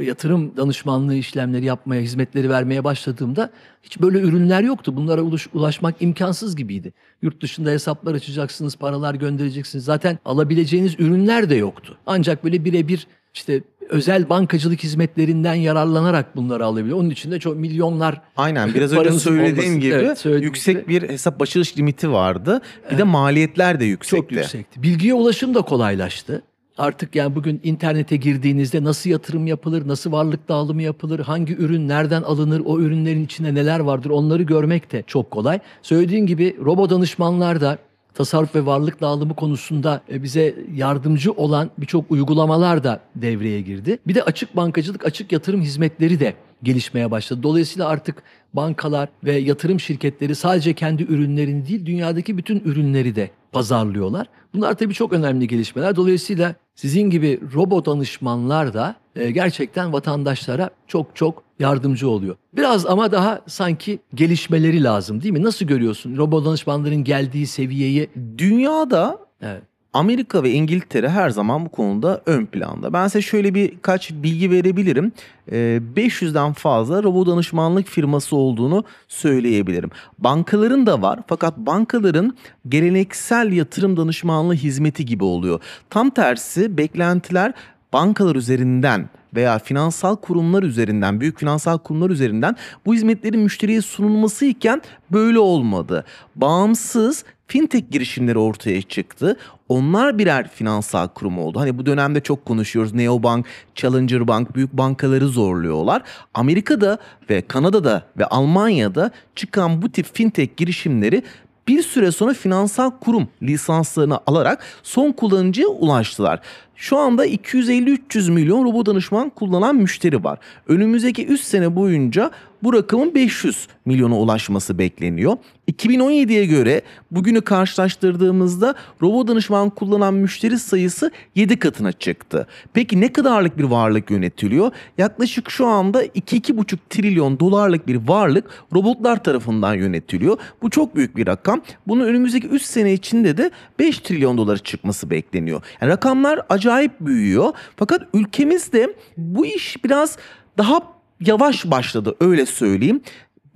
yatırım 0.00 0.56
danışmanlığı 0.56 1.14
işlemleri 1.14 1.64
yapmaya, 1.64 2.02
hizmetleri 2.02 2.50
vermeye 2.50 2.84
başladığımda 2.84 3.50
hiç 3.82 4.00
böyle 4.00 4.20
ürünler 4.20 4.62
yoktu. 4.62 4.96
Bunlara 4.96 5.20
ulaş- 5.20 5.48
ulaşmak 5.54 5.94
imkansız 6.00 6.56
gibiydi. 6.56 6.92
Yurt 7.22 7.42
dışında 7.42 7.70
hesaplar 7.70 8.14
açacaksınız, 8.14 8.76
paralar 8.76 9.14
göndereceksiniz. 9.14 9.84
Zaten 9.84 10.18
alabileceğiniz 10.24 10.94
ürünler 11.00 11.50
de 11.50 11.54
yoktu. 11.54 11.98
Ancak 12.06 12.44
böyle 12.44 12.64
birebir 12.64 13.06
işte 13.34 13.62
özel 13.88 14.28
bankacılık 14.28 14.82
hizmetlerinden 14.82 15.54
yararlanarak 15.54 16.36
bunları 16.36 16.64
alabiliyor. 16.64 16.98
Onun 16.98 17.10
için 17.10 17.30
de 17.30 17.40
çok 17.40 17.56
milyonlar 17.56 18.20
Aynen 18.36 18.68
biraz 18.74 18.92
önce 18.92 19.12
söylediğim 19.18 19.58
olması. 19.58 19.78
gibi 19.80 19.94
Evet, 19.94 20.24
yüksek 20.42 20.88
bir 20.88 21.02
hesap 21.08 21.42
açılış 21.42 21.78
limiti 21.78 22.12
vardı. 22.12 22.60
Bir 22.90 22.98
de 22.98 23.02
maliyetler 23.02 23.80
de 23.80 23.84
yüksekti. 23.84 24.16
Çok 24.16 24.32
yüksekti. 24.32 24.82
Bilgiye 24.82 25.14
ulaşım 25.14 25.54
da 25.54 25.62
kolaylaştı. 25.62 26.42
Artık 26.78 27.14
yani 27.16 27.34
bugün 27.34 27.60
internete 27.64 28.16
girdiğinizde 28.16 28.84
nasıl 28.84 29.10
yatırım 29.10 29.46
yapılır, 29.46 29.88
nasıl 29.88 30.12
varlık 30.12 30.48
dağılımı 30.48 30.82
yapılır, 30.82 31.20
hangi 31.20 31.56
ürün 31.56 31.88
nereden 31.88 32.22
alınır, 32.22 32.62
o 32.64 32.80
ürünlerin 32.80 33.24
içinde 33.24 33.54
neler 33.54 33.80
vardır 33.80 34.10
onları 34.10 34.42
görmek 34.42 34.92
de 34.92 35.02
çok 35.06 35.30
kolay. 35.30 35.60
Söylediğin 35.82 36.26
gibi 36.26 36.56
robo 36.64 36.90
danışmanlar 36.90 37.60
da 37.60 37.78
tasarruf 38.14 38.54
ve 38.54 38.66
varlık 38.66 39.00
dağılımı 39.00 39.34
konusunda 39.34 40.00
e, 40.12 40.22
bize 40.22 40.54
yardımcı 40.74 41.32
olan 41.32 41.70
birçok 41.78 42.10
uygulamalar 42.10 42.84
da 42.84 43.00
devreye 43.16 43.60
girdi. 43.60 43.98
Bir 44.06 44.14
de 44.14 44.22
açık 44.22 44.56
bankacılık, 44.56 45.06
açık 45.06 45.32
yatırım 45.32 45.60
hizmetleri 45.60 46.20
de 46.20 46.34
gelişmeye 46.62 47.10
başladı. 47.10 47.42
Dolayısıyla 47.42 47.88
artık 47.88 48.22
bankalar 48.54 49.08
ve 49.24 49.32
yatırım 49.32 49.80
şirketleri 49.80 50.34
sadece 50.34 50.74
kendi 50.74 51.02
ürünlerini 51.02 51.68
değil 51.68 51.86
dünyadaki 51.86 52.38
bütün 52.38 52.62
ürünleri 52.64 53.16
de 53.16 53.30
pazarlıyorlar. 53.56 54.26
Bunlar 54.54 54.74
tabii 54.74 54.94
çok 54.94 55.12
önemli 55.12 55.48
gelişmeler. 55.48 55.96
Dolayısıyla 55.96 56.54
sizin 56.74 57.10
gibi 57.10 57.40
robot 57.54 57.86
danışmanlar 57.86 58.74
da 58.74 58.94
e, 59.16 59.30
gerçekten 59.30 59.92
vatandaşlara 59.92 60.70
çok 60.86 61.16
çok 61.16 61.42
yardımcı 61.58 62.08
oluyor. 62.08 62.36
Biraz 62.56 62.86
ama 62.86 63.12
daha 63.12 63.40
sanki 63.46 63.98
gelişmeleri 64.14 64.82
lazım 64.84 65.22
değil 65.22 65.32
mi? 65.32 65.42
Nasıl 65.42 65.66
görüyorsun 65.66 66.16
robot 66.16 66.46
danışmanların 66.46 67.04
geldiği 67.04 67.46
seviyeyi? 67.46 68.10
Dünyada 68.38 69.18
Evet. 69.40 69.62
Amerika 69.96 70.42
ve 70.42 70.50
İngiltere 70.50 71.08
her 71.08 71.30
zaman 71.30 71.64
bu 71.64 71.68
konuda 71.68 72.22
ön 72.26 72.46
planda. 72.46 72.92
Ben 72.92 73.08
size 73.08 73.22
şöyle 73.22 73.54
birkaç 73.54 74.12
bilgi 74.12 74.50
verebilirim. 74.50 75.12
500'den 75.50 76.52
fazla 76.52 77.02
robot 77.02 77.26
danışmanlık 77.26 77.88
firması 77.88 78.36
olduğunu 78.36 78.84
söyleyebilirim. 79.08 79.90
Bankaların 80.18 80.86
da 80.86 81.02
var 81.02 81.20
fakat 81.26 81.56
bankaların 81.56 82.36
geleneksel 82.68 83.52
yatırım 83.52 83.96
danışmanlığı 83.96 84.54
hizmeti 84.54 85.04
gibi 85.06 85.24
oluyor. 85.24 85.60
Tam 85.90 86.10
tersi 86.10 86.76
beklentiler 86.78 87.52
bankalar 87.92 88.36
üzerinden 88.36 89.08
veya 89.34 89.58
finansal 89.58 90.16
kurumlar 90.16 90.62
üzerinden, 90.62 91.20
büyük 91.20 91.38
finansal 91.38 91.78
kurumlar 91.78 92.10
üzerinden 92.10 92.56
bu 92.86 92.94
hizmetlerin 92.94 93.40
müşteriye 93.40 93.82
sunulması 93.82 94.44
iken 94.44 94.82
böyle 95.10 95.38
olmadı. 95.38 96.04
Bağımsız 96.34 97.24
fintech 97.46 97.90
girişimleri 97.90 98.38
ortaya 98.38 98.82
çıktı. 98.82 99.36
Onlar 99.68 100.18
birer 100.18 100.48
finansal 100.48 101.08
kurum 101.08 101.38
oldu. 101.38 101.60
Hani 101.60 101.78
bu 101.78 101.86
dönemde 101.86 102.20
çok 102.20 102.44
konuşuyoruz. 102.44 102.94
Neobank, 102.94 103.46
Challenger 103.74 104.28
Bank 104.28 104.54
büyük 104.56 104.72
bankaları 104.72 105.28
zorluyorlar. 105.28 106.02
Amerika'da 106.34 106.98
ve 107.30 107.42
Kanada'da 107.42 108.02
ve 108.18 108.24
Almanya'da 108.24 109.10
çıkan 109.34 109.82
bu 109.82 109.92
tip 109.92 110.06
fintech 110.14 110.56
girişimleri 110.56 111.22
bir 111.68 111.82
süre 111.82 112.12
sonra 112.12 112.34
finansal 112.34 112.90
kurum 112.90 113.28
lisanslarını 113.42 114.20
alarak 114.26 114.64
son 114.82 115.12
kullanıcıya 115.12 115.68
ulaştılar. 115.68 116.40
Şu 116.76 116.98
anda 116.98 117.26
250-300 117.26 118.30
milyon 118.30 118.64
robot 118.64 118.86
danışman 118.86 119.30
kullanan 119.30 119.76
müşteri 119.76 120.24
var. 120.24 120.38
Önümüzdeki 120.68 121.26
3 121.26 121.40
sene 121.40 121.76
boyunca 121.76 122.30
bu 122.66 122.72
rakamın 122.72 123.14
500 123.14 123.68
milyona 123.84 124.18
ulaşması 124.18 124.78
bekleniyor. 124.78 125.36
2017'ye 125.72 126.46
göre 126.46 126.82
bugünü 127.10 127.40
karşılaştırdığımızda 127.40 128.74
robot 129.02 129.28
danışman 129.28 129.70
kullanan 129.70 130.14
müşteri 130.14 130.58
sayısı 130.58 131.10
7 131.34 131.58
katına 131.58 131.92
çıktı. 131.92 132.46
Peki 132.72 133.00
ne 133.00 133.12
kadarlık 133.12 133.58
bir 133.58 133.64
varlık 133.64 134.10
yönetiliyor? 134.10 134.70
Yaklaşık 134.98 135.50
şu 135.50 135.66
anda 135.66 136.06
2-2,5 136.06 136.78
trilyon 136.90 137.40
dolarlık 137.40 137.86
bir 137.88 138.08
varlık 138.08 138.44
robotlar 138.74 139.24
tarafından 139.24 139.74
yönetiliyor. 139.74 140.38
Bu 140.62 140.70
çok 140.70 140.96
büyük 140.96 141.16
bir 141.16 141.26
rakam. 141.26 141.60
Bunun 141.86 142.04
önümüzdeki 142.04 142.46
3 142.46 142.62
sene 142.62 142.92
içinde 142.92 143.36
de 143.36 143.50
5 143.78 143.98
trilyon 143.98 144.38
doları 144.38 144.58
çıkması 144.58 145.10
bekleniyor. 145.10 145.62
Yani 145.80 145.90
rakamlar 145.90 146.40
acayip 146.48 147.00
büyüyor. 147.00 147.52
Fakat 147.76 148.02
ülkemizde 148.14 148.94
bu 149.16 149.46
iş 149.46 149.84
biraz 149.84 150.18
daha 150.58 150.95
yavaş 151.20 151.64
başladı 151.64 152.16
öyle 152.20 152.46
söyleyeyim. 152.46 153.00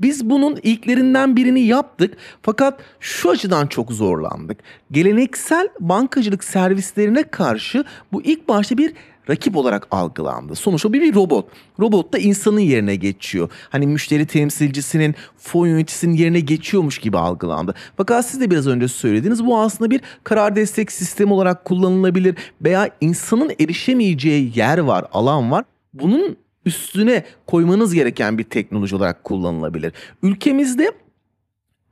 Biz 0.01 0.31
bunun 0.31 0.59
ilklerinden 0.63 1.37
birini 1.37 1.61
yaptık 1.61 2.17
fakat 2.43 2.81
şu 3.01 3.31
açıdan 3.31 3.67
çok 3.67 3.93
zorlandık. 3.93 4.59
Geleneksel 4.91 5.69
bankacılık 5.81 6.45
servislerine 6.45 7.23
karşı 7.23 7.85
bu 8.13 8.23
ilk 8.23 8.49
başta 8.49 8.79
bir 8.79 8.95
rakip 9.31 9.57
olarak 9.57 9.89
algılandı. 9.91 10.55
Sonuçta 10.55 10.93
bir, 10.93 11.01
bir 11.01 11.15
robot. 11.15 11.49
Robot 11.81 12.13
da 12.13 12.19
insanın 12.19 12.61
yerine 12.61 12.97
geçiyor. 12.97 13.51
Hani 13.71 13.87
müşteri 13.87 14.27
temsilcisinin, 14.27 15.15
fon 15.37 15.67
yöneticisinin 15.67 16.15
yerine 16.15 16.41
geçiyormuş 16.41 16.99
gibi 16.99 17.19
algılandı. 17.19 17.75
Fakat 17.97 18.27
siz 18.27 18.41
de 18.41 18.51
biraz 18.51 18.67
önce 18.67 18.89
söylediniz 18.89 19.47
bu 19.47 19.61
aslında 19.61 19.91
bir 19.91 20.01
karar 20.25 20.57
destek 20.57 20.93
sistemi 20.93 21.33
olarak 21.33 21.65
kullanılabilir 21.65 22.35
veya 22.63 22.91
insanın 23.01 23.53
erişemeyeceği 23.61 24.53
yer 24.55 24.79
var, 24.79 25.05
alan 25.13 25.51
var. 25.51 25.65
Bunun 25.95 26.37
üstüne 26.71 27.25
koymanız 27.47 27.95
gereken 27.95 28.39
bir 28.39 28.45
teknoloji 28.45 28.97
olarak 28.97 29.25
kullanılabilir. 29.25 29.93
Ülkemizde 30.23 30.93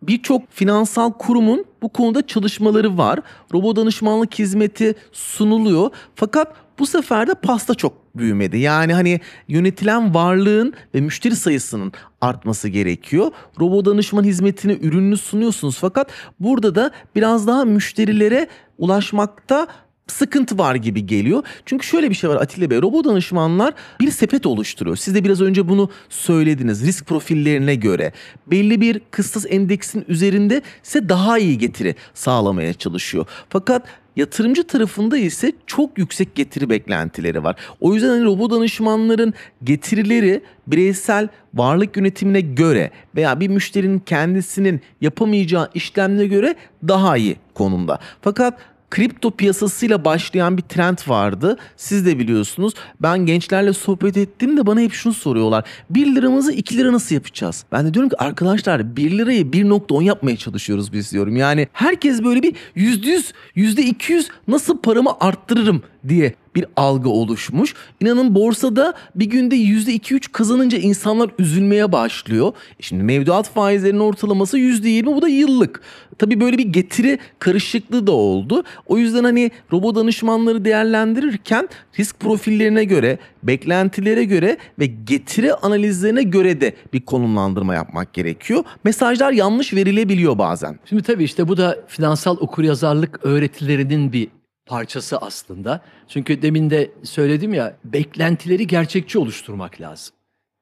birçok 0.03 0.53
finansal 0.53 1.13
kurumun 1.13 1.65
bu 1.83 1.89
konuda 1.89 2.27
çalışmaları 2.27 2.99
var. 2.99 3.21
Robot 3.55 3.77
danışmanlık 3.77 4.39
hizmeti 4.39 4.95
sunuluyor. 5.13 5.91
Fakat 6.15 6.57
bu 6.79 6.87
sefer 6.87 7.27
de 7.27 7.35
pasta 7.35 7.75
çok 7.75 8.17
büyümedi. 8.17 8.59
Yani 8.59 8.95
hani 8.95 9.21
yönetilen 9.49 10.15
varlığın 10.15 10.75
ve 10.95 11.01
müşteri 11.01 11.37
sayısının 11.37 11.93
artması 12.21 12.69
gerekiyor. 12.69 13.31
Robot 13.61 13.87
danışman 13.87 14.25
hizmetini, 14.25 14.79
ürününü 14.83 15.17
sunuyorsunuz 15.17 15.79
fakat 15.81 16.11
burada 16.41 16.75
da 16.75 16.91
biraz 17.15 17.47
daha 17.47 17.65
müşterilere 17.65 18.49
ulaşmakta 18.79 19.67
sıkıntı 20.09 20.59
var 20.59 20.75
gibi 20.75 21.07
geliyor. 21.07 21.43
Çünkü 21.67 21.87
şöyle 21.87 22.11
bir 22.11 22.15
şey 22.15 22.31
var 22.31 22.37
Atilla 22.37 22.71
Bey. 22.71 22.83
Robot 22.83 23.05
danışmanlar 23.05 23.75
bir 24.01 24.11
sepet 24.11 24.47
oluşturuyor. 24.47 24.97
Siz 24.97 25.15
de 25.15 25.25
biraz 25.25 25.41
önce 25.41 25.69
bunu 25.69 25.91
söylediniz. 26.09 26.87
Risk 26.87 27.07
profillerine 27.07 27.75
göre 27.75 28.13
belli 28.47 28.81
bir 28.81 29.01
kıstas 29.11 29.47
endeksin 29.49 30.05
üzerinde 30.09 30.63
size 30.83 31.09
daha 31.09 31.39
iyi 31.39 31.59
getiri 31.59 31.95
sağlamaya 32.15 32.75
çalışıyor. 32.75 33.27
Fakat 33.49 33.83
Yatırımcı 34.19 34.65
tarafında 34.65 35.19
ise 35.19 35.53
çok 35.67 35.99
yüksek 35.99 36.35
getiri 36.35 36.71
beklentileri 36.71 37.45
var. 37.45 37.57
O 37.81 37.95
yüzden 37.95 38.09
hani 38.09 38.25
robot 38.25 38.51
danışmanların 38.51 39.35
getirileri 39.65 40.43
bireysel 40.67 41.29
varlık 41.55 41.97
yönetimine 41.97 42.41
göre 42.41 42.91
veya 43.17 43.41
bir 43.41 43.49
müşterinin 43.49 43.99
kendisinin 43.99 44.81
yapamayacağı 45.01 45.71
işlemine 45.75 46.27
göre 46.27 46.55
daha 46.89 47.17
iyi 47.17 47.37
konumda. 47.55 47.99
Fakat 48.21 48.59
kripto 48.91 49.31
piyasasıyla 49.31 50.05
başlayan 50.05 50.57
bir 50.57 50.63
trend 50.63 50.99
vardı. 51.07 51.57
Siz 51.77 52.07
de 52.07 52.19
biliyorsunuz. 52.19 52.75
Ben 53.03 53.19
gençlerle 53.19 53.73
sohbet 53.73 54.17
ettiğimde 54.17 54.67
bana 54.67 54.81
hep 54.81 54.93
şunu 54.93 55.13
soruyorlar. 55.13 55.65
1 55.91 56.07
liramızı 56.15 56.53
2 56.53 56.77
lira 56.77 56.93
nasıl 56.93 57.15
yapacağız? 57.15 57.65
Ben 57.73 57.87
de 57.87 57.95
diyorum 57.95 58.11
ki 58.11 58.17
arkadaşlar 58.19 58.97
1 58.97 59.19
lirayı 59.19 59.45
1.10 59.45 60.03
yapmaya 60.03 60.37
çalışıyoruz 60.37 60.93
biz 60.93 61.13
diyorum. 61.13 61.37
Yani 61.37 61.69
herkes 61.73 62.25
böyle 62.25 62.43
bir 62.43 62.55
%100, 62.77 63.33
%200 63.57 64.27
nasıl 64.49 64.79
paramı 64.79 65.11
arttırırım 65.21 65.83
diye 66.09 66.35
bir 66.59 66.67
algı 66.77 67.09
oluşmuş. 67.09 67.75
İnanın 68.01 68.35
borsada 68.35 68.95
bir 69.15 69.25
günde 69.25 69.57
%2-3 69.57 70.33
kazanınca 70.33 70.79
insanlar 70.79 71.31
üzülmeye 71.39 71.93
başlıyor. 71.93 72.53
E 72.81 72.83
şimdi 72.83 73.03
mevduat 73.03 73.51
faizlerinin 73.51 74.01
ortalaması 74.01 74.59
%20 74.59 75.07
bu 75.07 75.23
da 75.23 75.29
yıllık. 75.29 75.81
Tabii 76.19 76.41
böyle 76.41 76.59
bir 76.59 76.65
getiri 76.65 77.19
karışıklığı 77.39 78.07
da 78.07 78.13
oldu. 78.13 78.65
O 78.87 78.99
yüzden 78.99 79.25
hani 79.25 79.51
robot 79.73 79.97
danışmanları 79.97 80.65
değerlendirirken 80.65 81.69
risk 81.99 82.21
profillerine 82.21 82.85
göre, 82.85 83.19
beklentilere 83.43 84.25
göre 84.25 84.57
ve 84.79 84.87
getiri 84.87 85.55
analizlerine 85.55 86.23
göre 86.23 86.61
de 86.61 86.75
bir 86.93 87.01
konumlandırma 87.01 87.75
yapmak 87.75 88.13
gerekiyor. 88.13 88.65
Mesajlar 88.85 89.33
yanlış 89.33 89.75
verilebiliyor 89.75 90.39
bazen. 90.39 90.79
Şimdi 90.85 91.03
tabii 91.03 91.25
işte 91.25 91.49
bu 91.49 91.57
da 91.57 91.79
finansal 91.89 92.37
okuryazarlık 92.41 93.21
öğretilerinin 93.23 94.13
bir 94.13 94.29
parçası 94.69 95.19
aslında. 95.19 95.81
Çünkü 96.09 96.43
demin 96.43 96.71
de 96.71 96.91
söyledim 97.03 97.55
ya 97.55 97.77
beklentileri 97.85 98.67
gerçekçi 98.67 99.19
oluşturmak 99.19 99.81
lazım. 99.81 100.15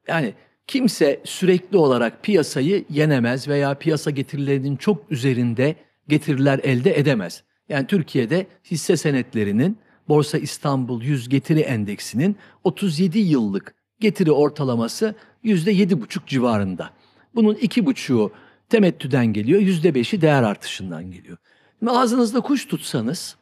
Yani 0.09 0.35
kimse 0.67 1.21
sürekli 1.25 1.77
olarak 1.77 2.23
piyasayı 2.23 2.85
yenemez 2.91 3.49
veya 3.49 3.75
piyasa 3.75 4.11
getirilerinin 4.11 4.77
çok 4.77 5.11
üzerinde 5.11 5.77
getiriler 6.09 6.59
elde 6.59 6.99
edemez. 6.99 7.43
Yani 7.69 7.87
Türkiye'de 7.87 8.47
hisse 8.65 8.97
senetlerinin 8.97 9.79
Borsa 10.09 10.39
İstanbul 10.39 11.03
100 11.03 11.29
getiri 11.29 11.61
endeksinin 11.61 12.37
37 12.65 13.19
yıllık 13.19 13.75
getiri 14.01 14.33
ortalaması 14.33 15.15
%7,5 15.45 16.27
civarında. 16.27 16.91
Bunun 17.35 17.55
2,5'u 17.55 18.33
temettüden 18.69 19.27
geliyor, 19.27 19.61
%5'i 19.61 20.21
değer 20.21 20.43
artışından 20.43 21.11
geliyor. 21.11 21.39
Şimdi 21.79 21.93
ağzınızda 21.93 22.41
kuş 22.41 22.67
tutsanız 22.67 23.37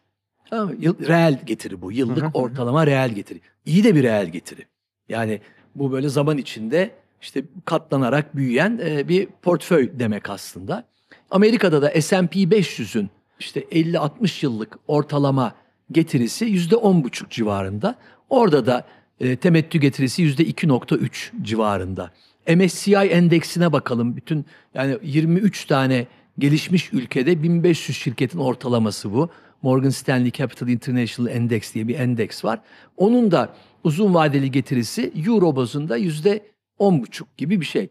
Tamam 0.50 0.68
mı? 0.68 0.74
Reel 1.08 1.40
getiri 1.46 1.82
bu. 1.82 1.92
Yıllık 1.92 2.36
ortalama 2.36 2.86
reel 2.86 3.10
getiri. 3.10 3.40
İyi 3.66 3.84
de 3.84 3.94
bir 3.94 4.02
reel 4.02 4.26
getiri. 4.26 4.62
Yani 5.08 5.40
bu 5.74 5.92
böyle 5.92 6.08
zaman 6.08 6.38
içinde 6.38 6.90
işte 7.20 7.44
katlanarak 7.64 8.36
büyüyen 8.36 8.80
e, 8.84 9.08
bir 9.08 9.26
portföy 9.42 9.90
demek 9.98 10.30
aslında. 10.30 10.84
Amerika'da 11.30 11.82
da 11.82 12.00
S&P 12.00 12.38
500'ün 12.38 13.10
işte 13.38 13.60
50-60 13.60 14.44
yıllık 14.46 14.78
ortalama 14.88 15.54
getirisi 15.92 16.44
yüzde 16.44 16.76
on 16.76 17.04
buçuk 17.04 17.30
civarında. 17.30 17.94
Orada 18.30 18.66
da 18.66 18.84
e, 19.20 19.36
temettü 19.36 19.78
getirisi 19.78 20.22
yüzde 20.22 20.42
2.3 20.42 21.42
civarında. 21.42 22.10
MSCI 22.48 22.94
endeksine 22.94 23.72
bakalım. 23.72 24.16
Bütün 24.16 24.46
yani 24.74 24.98
23 25.02 25.64
tane 25.64 26.06
gelişmiş 26.38 26.92
ülkede 26.92 27.42
1500 27.42 27.98
şirketin 27.98 28.38
ortalaması 28.38 29.12
bu. 29.12 29.30
Morgan 29.64 29.90
Stanley 29.90 30.32
Capital 30.32 30.68
International 30.68 31.36
Index 31.36 31.74
diye 31.74 31.88
bir 31.88 31.98
endeks 31.98 32.44
var. 32.44 32.60
Onun 32.96 33.30
da 33.30 33.54
uzun 33.84 34.14
vadeli 34.14 34.50
getirisi 34.50 35.12
euro 35.26 35.56
bazında 35.56 35.96
yüzde 35.96 36.46
on 36.78 37.02
buçuk 37.02 37.36
gibi 37.36 37.60
bir 37.60 37.66
şey. 37.66 37.88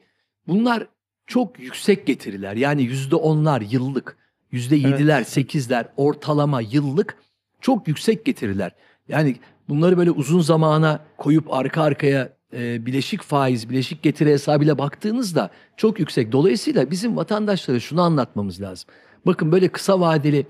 Bunlar 0.47 0.87
çok 1.27 1.59
yüksek 1.59 2.07
getiriler. 2.07 2.55
Yani 2.55 2.83
yüzde 2.83 3.15
onlar 3.15 3.61
yıllık, 3.61 4.17
yüzde 4.51 4.75
yediler, 4.75 5.23
sekizler 5.23 5.85
ortalama 5.97 6.61
yıllık 6.61 7.17
çok 7.61 7.87
yüksek 7.87 8.25
getiriler. 8.25 8.71
Yani 9.07 9.35
bunları 9.69 9.97
böyle 9.97 10.11
uzun 10.11 10.41
zamana 10.41 10.99
koyup 11.17 11.53
arka 11.53 11.83
arkaya 11.83 12.33
e, 12.53 12.85
bileşik 12.85 13.21
faiz, 13.21 13.69
bileşik 13.69 14.03
getiri 14.03 14.31
hesabıyla 14.31 14.77
baktığınızda 14.77 15.49
çok 15.77 15.99
yüksek. 15.99 16.31
Dolayısıyla 16.31 16.91
bizim 16.91 17.17
vatandaşlara 17.17 17.79
şunu 17.79 18.01
anlatmamız 18.01 18.61
lazım. 18.61 18.89
Bakın 19.25 19.51
böyle 19.51 19.67
kısa 19.67 19.99
vadeli 19.99 20.45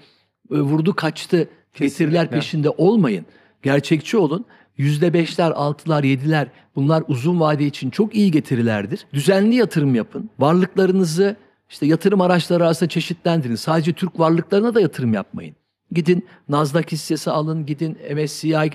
vurdu 0.50 0.96
kaçtı 0.96 1.50
Getiriler 1.74 2.30
peşinde 2.30 2.70
olmayın. 2.70 3.26
Gerçekçi 3.64 4.18
olun. 4.18 4.46
%5'ler, 4.80 5.52
6'lar, 5.52 6.04
7'ler 6.04 6.48
bunlar 6.76 7.04
uzun 7.08 7.40
vade 7.40 7.66
için 7.66 7.90
çok 7.90 8.16
iyi 8.16 8.32
getirilerdir. 8.32 9.06
Düzenli 9.14 9.56
yatırım 9.56 9.96
yapın. 9.96 10.30
Varlıklarınızı 10.40 11.36
işte 11.70 11.86
yatırım 11.86 12.22
araçları 12.22 12.66
arasında 12.66 12.90
çeşitlendirin. 12.90 13.56
Sadece 13.56 13.94
Türk 13.94 14.20
varlıklarına 14.20 14.76
da 14.76 14.82
yatırım 14.82 15.14
yapmayın. 15.14 15.56
Gidin 15.92 16.26
Nasdaq 16.50 16.84
hissesi 16.92 17.32
alın, 17.32 17.66
gidin 17.66 17.98
MSCI 18.16 18.72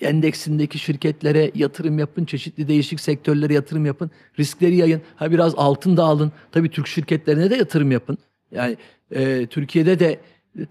endeksindeki 0.00 0.78
şirketlere 0.78 1.50
yatırım 1.54 1.98
yapın, 1.98 2.24
çeşitli 2.24 2.68
değişik 2.68 3.00
sektörlere 3.00 3.54
yatırım 3.54 3.86
yapın, 3.86 4.10
riskleri 4.38 4.76
yayın. 4.76 5.00
Ha 5.16 5.30
biraz 5.30 5.54
altın 5.56 5.96
da 5.96 6.04
alın. 6.04 6.32
Tabii 6.52 6.70
Türk 6.70 6.86
şirketlerine 6.86 7.50
de 7.50 7.56
yatırım 7.56 7.90
yapın. 7.90 8.18
Yani 8.50 8.76
e, 9.10 9.46
Türkiye'de 9.46 9.98
de 9.98 10.20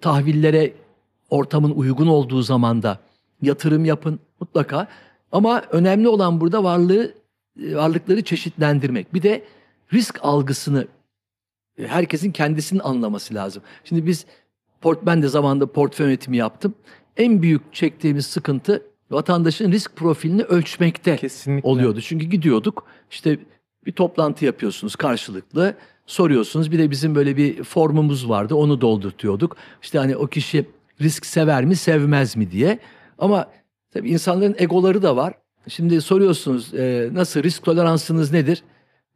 tahvillere 0.01 0.73
ortamın 1.29 1.71
uygun 1.71 2.07
olduğu 2.07 2.41
zamanda 2.41 2.99
yatırım 3.41 3.85
yapın 3.85 4.19
mutlaka. 4.39 4.87
Ama 5.31 5.61
önemli 5.71 6.07
olan 6.07 6.41
burada 6.41 6.63
varlığı 6.63 7.13
e, 7.63 7.75
varlıkları 7.75 8.21
çeşitlendirmek. 8.21 9.13
Bir 9.13 9.23
de 9.23 9.43
risk 9.93 10.19
algısını 10.21 10.87
e, 11.77 11.87
herkesin 11.87 12.31
kendisinin 12.31 12.79
anlaması 12.79 13.33
lazım. 13.33 13.63
Şimdi 13.83 14.05
biz 14.05 14.25
port 14.81 15.05
ben 15.05 15.21
de 15.21 15.27
zamanında 15.27 15.71
portföy 15.71 16.05
yönetimi 16.05 16.37
yaptım. 16.37 16.73
En 17.17 17.41
büyük 17.41 17.73
çektiğimiz 17.73 18.25
sıkıntı 18.25 18.83
vatandaşın 19.11 19.71
risk 19.71 19.95
profilini 19.95 20.43
ölçmekte 20.43 21.15
Kesinlikle. 21.15 21.69
oluyordu. 21.69 22.01
Çünkü 22.01 22.25
gidiyorduk 22.25 22.85
işte 23.11 23.39
bir 23.85 23.91
toplantı 23.91 24.45
yapıyorsunuz 24.45 24.95
karşılıklı 24.95 25.75
soruyorsunuz. 26.11 26.71
Bir 26.71 26.79
de 26.79 26.91
bizim 26.91 27.15
böyle 27.15 27.37
bir 27.37 27.63
formumuz 27.63 28.29
vardı 28.29 28.55
onu 28.55 28.81
doldurtuyorduk. 28.81 29.57
İşte 29.81 29.97
hani 29.97 30.15
o 30.15 30.27
kişi 30.27 30.65
risk 31.01 31.25
sever 31.25 31.65
mi 31.65 31.75
sevmez 31.75 32.35
mi 32.35 32.51
diye. 32.51 32.79
Ama 33.17 33.47
tabii 33.93 34.09
insanların 34.09 34.55
egoları 34.57 35.03
da 35.03 35.15
var. 35.15 35.33
Şimdi 35.67 36.01
soruyorsunuz 36.01 36.73
e, 36.73 37.09
nasıl 37.13 37.43
risk 37.43 37.63
toleransınız 37.63 38.31
nedir? 38.31 38.63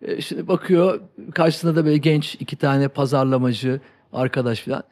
E, 0.01 0.21
şimdi 0.21 0.47
bakıyor 0.47 0.99
karşısında 1.33 1.75
da 1.75 1.85
böyle 1.85 1.97
genç 1.97 2.35
iki 2.35 2.55
tane 2.55 2.87
pazarlamacı 2.87 3.81
arkadaş 4.13 4.59
falan. 4.61 4.83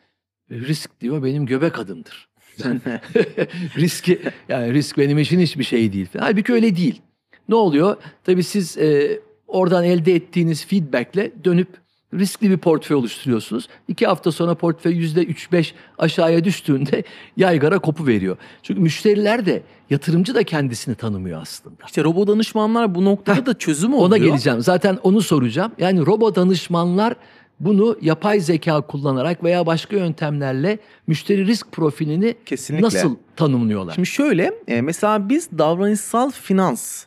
E, 0.52 0.56
risk 0.56 1.02
diyor 1.02 1.24
benim 1.24 1.46
göbek 1.46 1.80
adımdır. 1.80 2.30
Riski 3.78 4.22
yani 4.50 4.74
risk 4.74 4.98
benim 4.98 5.20
için 5.20 5.40
hiçbir 5.40 5.64
şey 5.64 5.94
değil. 5.94 6.08
falan. 6.14 6.24
Halbuki 6.24 6.54
öyle 6.54 6.76
değil. 6.76 7.02
Ne 7.50 7.56
oluyor? 7.56 7.98
Tabii 8.24 8.44
siz 8.44 8.78
e, 8.78 9.20
oradan 9.48 9.84
elde 9.84 10.16
ettiğiniz 10.16 10.66
feedbackle 10.66 11.32
dönüp 11.44 11.83
riskli 12.20 12.50
bir 12.50 12.58
portföy 12.58 12.98
oluşturuyorsunuz. 12.98 13.68
İki 13.88 14.08
hafta 14.08 14.32
sonra 14.32 14.56
portföy 14.56 14.96
yüzde 14.96 15.24
üç 15.24 15.52
beş 15.52 15.76
aşağıya 15.98 16.44
düştüğünde 16.44 17.04
yaygara 17.38 17.80
kopu 17.80 18.08
veriyor. 18.08 18.38
Çünkü 18.64 18.82
müşteriler 18.82 19.46
de 19.46 19.64
yatırımcı 19.90 20.36
da 20.36 20.44
kendisini 20.44 20.96
tanımıyor 20.96 21.42
aslında. 21.42 21.76
İşte 21.86 22.04
robo 22.04 22.28
danışmanlar 22.28 22.96
bu 22.96 23.06
noktada 23.06 23.46
da 23.46 23.58
çözüm 23.58 23.94
oluyor. 23.94 24.08
Ona 24.08 24.18
geleceğim. 24.18 24.62
Zaten 24.62 25.00
onu 25.04 25.22
soracağım. 25.22 25.72
Yani 25.78 26.06
robo 26.06 26.36
danışmanlar 26.36 27.16
bunu 27.60 27.98
yapay 28.02 28.40
zeka 28.40 28.82
kullanarak 28.82 29.44
veya 29.44 29.66
başka 29.66 29.98
yöntemlerle 29.98 30.80
müşteri 31.08 31.48
risk 31.48 31.72
profilini 31.72 32.36
Kesinlikle. 32.46 32.86
nasıl 32.86 33.16
tanımlıyorlar? 33.36 33.94
Şimdi 33.94 34.08
şöyle 34.08 34.54
e, 34.68 34.82
mesela 34.82 35.30
biz 35.30 35.50
davranışsal 35.58 36.32
finans 36.32 37.06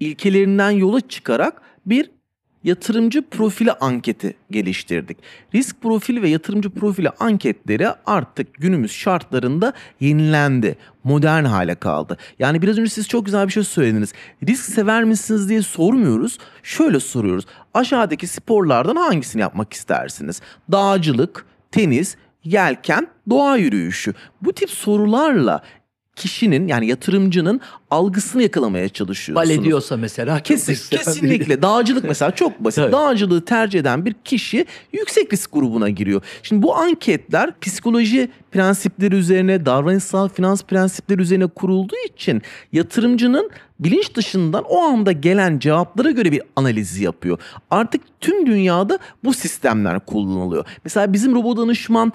ilkelerinden 0.00 0.70
yola 0.70 1.00
çıkarak 1.00 1.62
bir 1.86 2.10
yatırımcı 2.64 3.22
profili 3.22 3.72
anketi 3.72 4.34
geliştirdik. 4.50 5.18
Risk 5.54 5.82
profili 5.82 6.22
ve 6.22 6.28
yatırımcı 6.28 6.70
profili 6.70 7.10
anketleri 7.10 7.88
artık 8.06 8.54
günümüz 8.54 8.92
şartlarında 8.92 9.72
yenilendi. 10.00 10.76
Modern 11.04 11.44
hale 11.44 11.74
kaldı. 11.74 12.16
Yani 12.38 12.62
biraz 12.62 12.78
önce 12.78 12.90
siz 12.90 13.08
çok 13.08 13.24
güzel 13.24 13.46
bir 13.46 13.52
şey 13.52 13.64
söylediniz. 13.64 14.12
Risk 14.48 14.64
sever 14.64 15.04
misiniz 15.04 15.48
diye 15.48 15.62
sormuyoruz. 15.62 16.38
Şöyle 16.62 17.00
soruyoruz. 17.00 17.44
Aşağıdaki 17.74 18.26
sporlardan 18.26 18.96
hangisini 18.96 19.40
yapmak 19.40 19.72
istersiniz? 19.72 20.40
Dağcılık, 20.72 21.46
tenis, 21.70 22.16
yelken, 22.44 23.06
doğa 23.30 23.56
yürüyüşü. 23.56 24.14
Bu 24.42 24.52
tip 24.52 24.70
sorularla 24.70 25.62
kişinin 26.16 26.68
yani 26.68 26.86
yatırımcının 26.86 27.60
algısını 27.90 28.42
yakalamaya 28.42 28.88
çalışıyorsunuz. 28.88 29.50
Bale 29.50 29.64
diyorsa 29.64 29.96
mesela 29.96 30.40
Kesin, 30.40 30.96
kesinlikle. 30.96 31.62
Dağcılık 31.62 32.04
mesela 32.04 32.30
çok 32.30 32.64
basit. 32.64 32.78
Evet. 32.78 32.92
Dağcılığı 32.92 33.44
tercih 33.44 33.80
eden 33.80 34.04
bir 34.04 34.14
kişi 34.24 34.66
yüksek 34.92 35.32
risk 35.32 35.52
grubuna 35.52 35.88
giriyor. 35.88 36.22
Şimdi 36.42 36.62
bu 36.62 36.76
anketler 36.76 37.60
psikoloji 37.60 38.28
prensipleri 38.52 39.14
üzerine, 39.14 39.66
davranışsal 39.66 40.28
finans 40.28 40.62
prensipleri 40.62 41.22
üzerine 41.22 41.46
kurulduğu 41.46 41.96
için 42.14 42.42
yatırımcının 42.72 43.50
bilinç 43.80 44.14
dışından 44.14 44.64
o 44.64 44.80
anda 44.80 45.12
gelen 45.12 45.58
cevaplara 45.58 46.10
göre 46.10 46.32
bir 46.32 46.42
analizi 46.56 47.04
yapıyor. 47.04 47.38
Artık 47.70 48.02
tüm 48.20 48.46
dünyada 48.46 48.98
bu 49.24 49.34
sistemler 49.34 50.00
kullanılıyor. 50.00 50.64
Mesela 50.84 51.12
bizim 51.12 51.34
robot 51.34 51.58
danışman 51.58 52.12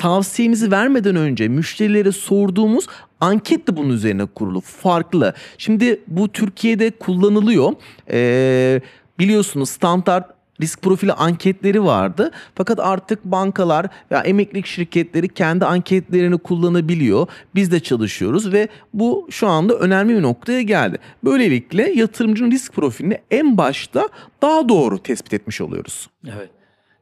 tavsiyemizi 0.00 0.70
vermeden 0.70 1.16
önce 1.16 1.48
müşterilere 1.48 2.12
sorduğumuz 2.12 2.86
anket 3.20 3.68
de 3.68 3.76
bunun 3.76 3.90
üzerine 3.90 4.24
kurulu. 4.24 4.60
Farklı. 4.60 5.34
Şimdi 5.58 6.00
bu 6.06 6.32
Türkiye'de 6.32 6.90
kullanılıyor. 6.90 7.72
Ee, 8.10 8.80
biliyorsunuz 9.18 9.70
standart 9.70 10.40
risk 10.60 10.82
profili 10.82 11.12
anketleri 11.12 11.84
vardı. 11.84 12.30
Fakat 12.54 12.80
artık 12.80 13.24
bankalar 13.24 13.86
ya 14.10 14.20
emeklilik 14.20 14.66
şirketleri 14.66 15.28
kendi 15.28 15.64
anketlerini 15.64 16.38
kullanabiliyor. 16.38 17.26
Biz 17.54 17.72
de 17.72 17.80
çalışıyoruz 17.80 18.52
ve 18.52 18.68
bu 18.94 19.28
şu 19.30 19.48
anda 19.48 19.74
önemli 19.74 20.16
bir 20.16 20.22
noktaya 20.22 20.62
geldi. 20.62 20.98
Böylelikle 21.24 21.92
yatırımcının 21.92 22.50
risk 22.50 22.72
profilini 22.72 23.18
en 23.30 23.58
başta 23.58 24.08
daha 24.42 24.68
doğru 24.68 25.02
tespit 25.02 25.34
etmiş 25.34 25.60
oluyoruz. 25.60 26.10
Evet. 26.36 26.50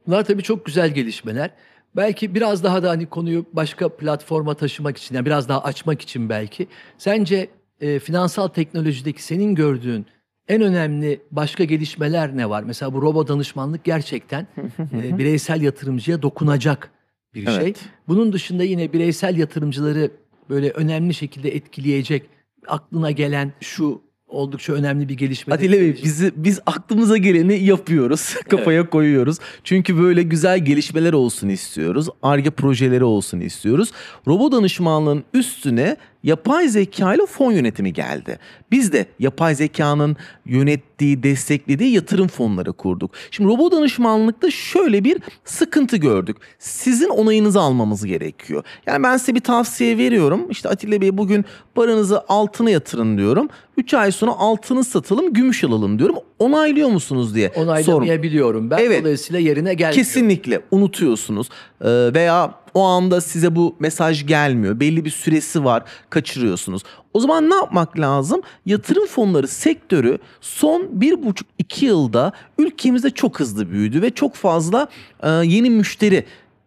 Bunlar 0.06 0.24
tabii 0.24 0.42
çok 0.42 0.66
güzel 0.66 0.94
gelişmeler. 0.94 1.50
Belki 1.96 2.34
biraz 2.34 2.64
daha 2.64 2.82
da 2.82 2.90
hani 2.90 3.06
konuyu 3.06 3.44
başka 3.52 3.96
platforma 3.96 4.54
taşımak 4.54 4.96
için, 4.96 5.14
yani 5.14 5.26
biraz 5.26 5.48
daha 5.48 5.62
açmak 5.62 6.02
için 6.02 6.28
belki. 6.28 6.66
Sence 6.98 7.48
e, 7.80 7.98
finansal 7.98 8.48
teknolojideki 8.48 9.22
senin 9.22 9.54
gördüğün 9.54 10.06
en 10.48 10.62
önemli 10.62 11.20
başka 11.30 11.64
gelişmeler 11.64 12.36
ne 12.36 12.50
var? 12.50 12.62
Mesela 12.62 12.94
bu 12.94 13.02
robo 13.02 13.28
danışmanlık 13.28 13.84
gerçekten 13.84 14.46
e, 14.92 15.18
bireysel 15.18 15.62
yatırımcıya 15.62 16.22
dokunacak 16.22 16.90
bir 17.34 17.46
şey. 17.46 17.56
Evet. 17.56 17.80
Bunun 18.08 18.32
dışında 18.32 18.64
yine 18.64 18.92
bireysel 18.92 19.36
yatırımcıları 19.36 20.10
böyle 20.50 20.70
önemli 20.70 21.14
şekilde 21.14 21.54
etkileyecek 21.54 22.26
aklına 22.66 23.10
gelen 23.10 23.52
şu 23.60 24.02
oldukça 24.28 24.72
önemli 24.72 25.08
bir 25.08 25.14
gelişme. 25.14 25.54
Atilla 25.54 25.80
Bey 25.80 25.96
bizi, 26.04 26.32
biz 26.36 26.60
aklımıza 26.66 27.16
geleni 27.16 27.64
yapıyoruz. 27.64 28.34
Kafaya 28.48 28.90
koyuyoruz. 28.90 29.38
Çünkü 29.64 29.98
böyle 29.98 30.22
güzel 30.22 30.64
gelişmeler 30.64 31.12
olsun 31.12 31.48
istiyoruz. 31.48 32.08
ARGE 32.22 32.50
projeleri 32.50 33.04
olsun 33.04 33.40
istiyoruz. 33.40 33.92
Robo 34.26 34.52
danışmanlığın 34.52 35.24
üstüne 35.34 35.96
yapay 36.22 36.68
zeka 36.68 37.14
ile 37.14 37.26
fon 37.26 37.52
yönetimi 37.52 37.92
geldi. 37.92 38.38
Biz 38.70 38.92
de 38.92 39.06
yapay 39.18 39.54
zekanın 39.54 40.16
yönettiği, 40.46 41.22
desteklediği 41.22 41.94
yatırım 41.94 42.28
fonları 42.28 42.72
kurduk. 42.72 43.10
Şimdi 43.30 43.50
robo 43.50 43.72
danışmanlıkta 43.72 44.50
şöyle 44.50 45.04
bir 45.04 45.18
sıkıntı 45.44 45.96
gördük. 45.96 46.36
Sizin 46.58 47.08
onayınızı 47.08 47.60
almamız 47.60 48.04
gerekiyor. 48.04 48.64
Yani 48.86 49.02
ben 49.02 49.16
size 49.16 49.34
bir 49.34 49.40
tavsiye 49.40 49.98
veriyorum. 49.98 50.46
İşte 50.50 50.68
Atilla 50.68 51.00
Bey 51.00 51.18
bugün 51.18 51.44
paranızı 51.74 52.22
altına 52.28 52.70
yatırın 52.70 53.18
diyorum. 53.18 53.48
3 53.76 53.94
ay 53.94 54.12
sonra 54.12 54.30
altını 54.30 54.84
satalım, 54.84 55.32
gümüş 55.32 55.64
alalım 55.64 55.98
diyorum. 55.98 56.16
Onaylıyor 56.38 56.88
musunuz 56.88 57.34
diye 57.34 57.48
sorum. 57.54 57.68
Onaylamayabiliyorum 57.68 58.70
ben. 58.70 58.78
Evet. 58.78 59.00
Dolayısıyla 59.00 59.40
yerine 59.40 59.74
gelmiyor. 59.74 59.94
Kesinlikle 59.94 60.60
unutuyorsunuz 60.70 61.48
Ee, 61.80 62.14
veya 62.14 62.54
o 62.74 62.82
anda 62.82 63.20
size 63.20 63.56
bu 63.56 63.76
mesaj 63.78 64.26
gelmiyor. 64.26 64.80
Belli 64.80 65.04
bir 65.04 65.10
süresi 65.10 65.64
var 65.64 65.82
kaçırıyorsunuz. 66.10 66.82
O 67.14 67.20
zaman 67.20 67.50
ne 67.50 67.54
yapmak 67.54 67.98
lazım? 67.98 68.42
Yatırım 68.66 69.06
fonları 69.06 69.48
sektörü 69.48 70.18
son 70.40 71.00
bir 71.00 71.22
buçuk 71.22 71.48
iki 71.58 71.86
yılda 71.86 72.32
ülkemizde 72.58 73.10
çok 73.10 73.40
hızlı 73.40 73.70
büyüdü 73.70 74.02
ve 74.02 74.10
çok 74.10 74.34
fazla 74.34 74.88
e, 75.22 75.28
yeni 75.28 75.70
müşteri 75.70 76.24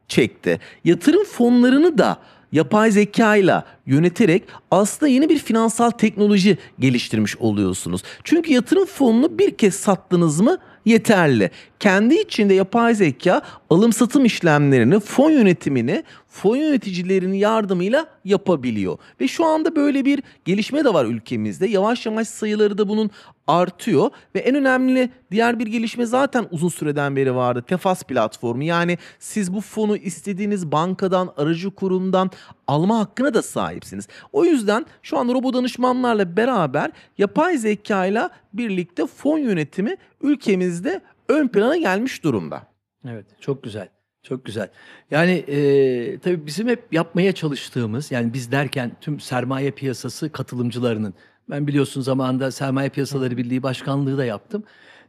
çekti. 0.07 0.59
Yatırım 0.83 1.23
fonlarını 1.23 1.97
da 1.97 2.17
yapay 2.51 2.91
zeka 2.91 3.35
ile 3.35 3.63
yöneterek 3.85 4.43
aslında 4.71 5.09
yeni 5.09 5.29
bir 5.29 5.39
finansal 5.39 5.89
teknoloji 5.89 6.57
geliştirmiş 6.79 7.37
oluyorsunuz. 7.37 8.01
Çünkü 8.23 8.53
yatırım 8.53 8.85
fonunu 8.85 9.39
bir 9.39 9.51
kez 9.51 9.75
sattınız 9.75 10.41
mı 10.41 10.57
yeterli. 10.85 11.51
Kendi 11.81 12.15
içinde 12.15 12.53
yapay 12.53 12.95
zeka 12.95 13.41
alım 13.69 13.93
satım 13.93 14.25
işlemlerini, 14.25 14.99
fon 14.99 15.31
yönetimini 15.31 16.03
fon 16.27 16.55
yöneticilerinin 16.55 17.33
yardımıyla 17.33 18.05
yapabiliyor. 18.25 18.97
Ve 19.21 19.27
şu 19.27 19.45
anda 19.45 19.75
böyle 19.75 20.05
bir 20.05 20.23
gelişme 20.45 20.85
de 20.85 20.93
var 20.93 21.05
ülkemizde. 21.05 21.67
Yavaş 21.67 22.05
yavaş 22.05 22.27
sayıları 22.27 22.77
da 22.77 22.89
bunun 22.89 23.11
artıyor 23.47 24.09
ve 24.35 24.39
en 24.39 24.55
önemli 24.55 25.09
diğer 25.31 25.59
bir 25.59 25.67
gelişme 25.67 26.05
zaten 26.05 26.47
uzun 26.51 26.69
süreden 26.69 27.15
beri 27.15 27.35
vardı. 27.35 27.63
Tefas 27.67 28.03
platformu. 28.03 28.63
Yani 28.63 28.97
siz 29.19 29.53
bu 29.53 29.61
fonu 29.61 29.97
istediğiniz 29.97 30.71
bankadan, 30.71 31.29
aracı 31.37 31.71
kurumdan 31.71 32.31
alma 32.67 32.99
hakkına 32.99 33.33
da 33.33 33.41
sahipsiniz. 33.41 34.07
O 34.33 34.45
yüzden 34.45 34.85
şu 35.03 35.17
an 35.17 35.27
robo 35.27 35.53
danışmanlarla 35.53 36.37
beraber 36.37 36.91
yapay 37.17 37.57
zeka 37.57 38.05
ile 38.05 38.29
birlikte 38.53 39.05
fon 39.05 39.37
yönetimi 39.37 39.97
ülkemizde 40.21 41.01
ön 41.31 41.47
plana 41.47 41.77
gelmiş 41.77 42.23
durumda. 42.23 42.63
Evet 43.07 43.25
çok 43.39 43.63
güzel. 43.63 43.89
Çok 44.23 44.45
güzel. 44.45 44.69
Yani 45.11 45.31
e, 45.31 46.19
tabii 46.19 46.45
bizim 46.45 46.67
hep 46.67 46.93
yapmaya 46.93 47.31
çalıştığımız 47.31 48.11
yani 48.11 48.33
biz 48.33 48.51
derken 48.51 48.91
tüm 49.01 49.19
sermaye 49.19 49.71
piyasası 49.71 50.31
katılımcılarının 50.31 51.13
ben 51.49 51.67
biliyorsun 51.67 52.01
zamanında 52.01 52.51
Sermaye 52.51 52.89
Piyasaları 52.89 53.37
Birliği 53.37 53.63
Başkanlığı 53.63 54.17
da 54.17 54.25
yaptım. 54.25 54.63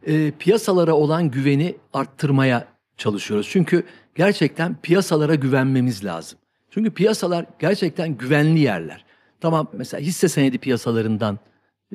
E, 0.07 0.31
piyasalara 0.31 0.95
olan 0.95 1.31
güveni 1.31 1.77
arttırmaya 1.93 2.69
çalışıyoruz. 2.97 3.49
Çünkü 3.51 3.85
gerçekten 4.15 4.77
piyasalara 4.83 5.35
güvenmemiz 5.35 6.05
lazım. 6.05 6.39
Çünkü 6.71 6.91
piyasalar 6.91 7.47
gerçekten 7.59 8.17
güvenli 8.17 8.61
yerler. 8.61 9.05
Tamam 9.41 9.71
mesela 9.73 10.01
hisse 10.01 10.29
senedi 10.29 10.59
piyasalarından 10.59 11.39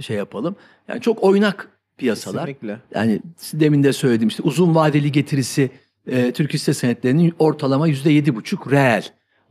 şey 0.02 0.18
yapalım. 0.18 0.56
Yani 0.88 1.02
çok 1.02 1.24
oynak 1.24 1.70
piyasalar. 1.98 2.46
Kesinlikle. 2.46 2.80
Yani 2.96 3.22
demin 3.54 3.84
de 3.84 3.94
söyledim 3.94 4.28
işte 4.28 4.44
uzun 4.44 4.76
vadeli 4.76 5.12
getirisi 5.12 5.70
e, 6.08 6.32
Türk 6.32 6.54
hisse 6.54 6.74
senetlerinin 6.74 7.34
ortalama 7.40 7.88
yüzde 7.88 8.12
yedi 8.12 8.36
buçuk 8.36 8.72
reel. 8.72 9.04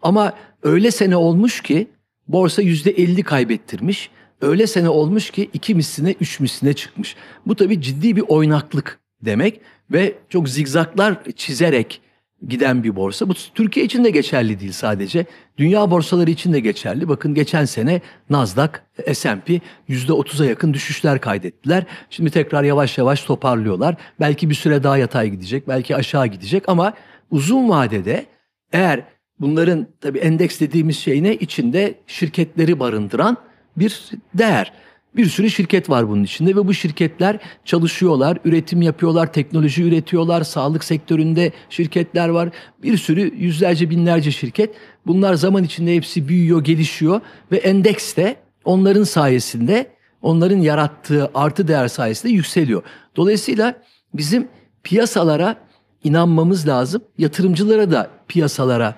Ama 0.02 0.32
öyle 0.62 0.90
sene 0.90 1.16
olmuş 1.16 1.60
ki 1.60 1.88
borsa 2.28 2.62
yüzde 2.62 2.90
elli 2.90 3.22
kaybettirmiş. 3.22 4.10
Öyle 4.40 4.66
sene 4.66 4.88
olmuş 4.88 5.30
ki 5.30 5.50
iki 5.52 5.74
misline 5.74 6.14
üç 6.20 6.40
misline 6.40 6.72
çıkmış. 6.72 7.16
Bu 7.46 7.56
tabii 7.56 7.80
ciddi 7.80 8.16
bir 8.16 8.24
oynaklık 8.28 9.00
demek 9.24 9.60
ve 9.92 10.14
çok 10.28 10.48
zigzaklar 10.48 11.16
çizerek 11.36 12.00
giden 12.48 12.84
bir 12.84 12.96
borsa. 12.96 13.28
Bu 13.28 13.34
Türkiye 13.54 13.86
için 13.86 14.04
de 14.04 14.10
geçerli 14.10 14.60
değil 14.60 14.72
sadece. 14.72 15.26
Dünya 15.58 15.90
borsaları 15.90 16.30
için 16.30 16.52
de 16.52 16.60
geçerli. 16.60 17.08
Bakın 17.08 17.34
geçen 17.34 17.64
sene 17.64 18.00
Nasdaq, 18.30 18.70
S&P 19.14 19.60
%30'a 19.88 20.46
yakın 20.46 20.74
düşüşler 20.74 21.20
kaydettiler. 21.20 21.84
Şimdi 22.10 22.30
tekrar 22.30 22.64
yavaş 22.64 22.98
yavaş 22.98 23.22
toparlıyorlar. 23.22 23.96
Belki 24.20 24.50
bir 24.50 24.54
süre 24.54 24.82
daha 24.82 24.98
yatay 24.98 25.28
gidecek, 25.30 25.68
belki 25.68 25.96
aşağı 25.96 26.26
gidecek 26.26 26.68
ama 26.68 26.92
uzun 27.30 27.68
vadede 27.68 28.26
eğer 28.72 29.04
bunların 29.40 29.86
tabii 30.00 30.18
endeks 30.18 30.60
dediğimiz 30.60 30.98
şey 30.98 31.22
ne? 31.22 31.34
içinde 31.34 31.94
şirketleri 32.06 32.80
barındıran 32.80 33.36
bir 33.76 34.10
değer. 34.34 34.72
Bir 35.16 35.26
sürü 35.26 35.50
şirket 35.50 35.90
var 35.90 36.08
bunun 36.08 36.24
içinde 36.24 36.56
ve 36.56 36.66
bu 36.66 36.74
şirketler 36.74 37.38
çalışıyorlar, 37.64 38.38
üretim 38.44 38.82
yapıyorlar, 38.82 39.32
teknoloji 39.32 39.82
üretiyorlar, 39.82 40.42
sağlık 40.42 40.84
sektöründe 40.84 41.52
şirketler 41.70 42.28
var. 42.28 42.48
Bir 42.82 42.96
sürü 42.96 43.34
yüzlerce 43.36 43.90
binlerce 43.90 44.30
şirket. 44.30 44.74
Bunlar 45.06 45.34
zaman 45.34 45.64
içinde 45.64 45.94
hepsi 45.94 46.28
büyüyor, 46.28 46.64
gelişiyor 46.64 47.20
ve 47.52 47.56
endeks 47.56 48.16
de 48.16 48.36
onların 48.64 49.04
sayesinde, 49.04 49.86
onların 50.22 50.58
yarattığı 50.58 51.30
artı 51.34 51.68
değer 51.68 51.88
sayesinde 51.88 52.32
yükseliyor. 52.32 52.82
Dolayısıyla 53.16 53.82
bizim 54.14 54.48
piyasalara 54.82 55.56
inanmamız 56.04 56.68
lazım. 56.68 57.02
Yatırımcılara 57.18 57.90
da 57.90 58.10
piyasalara 58.28 58.94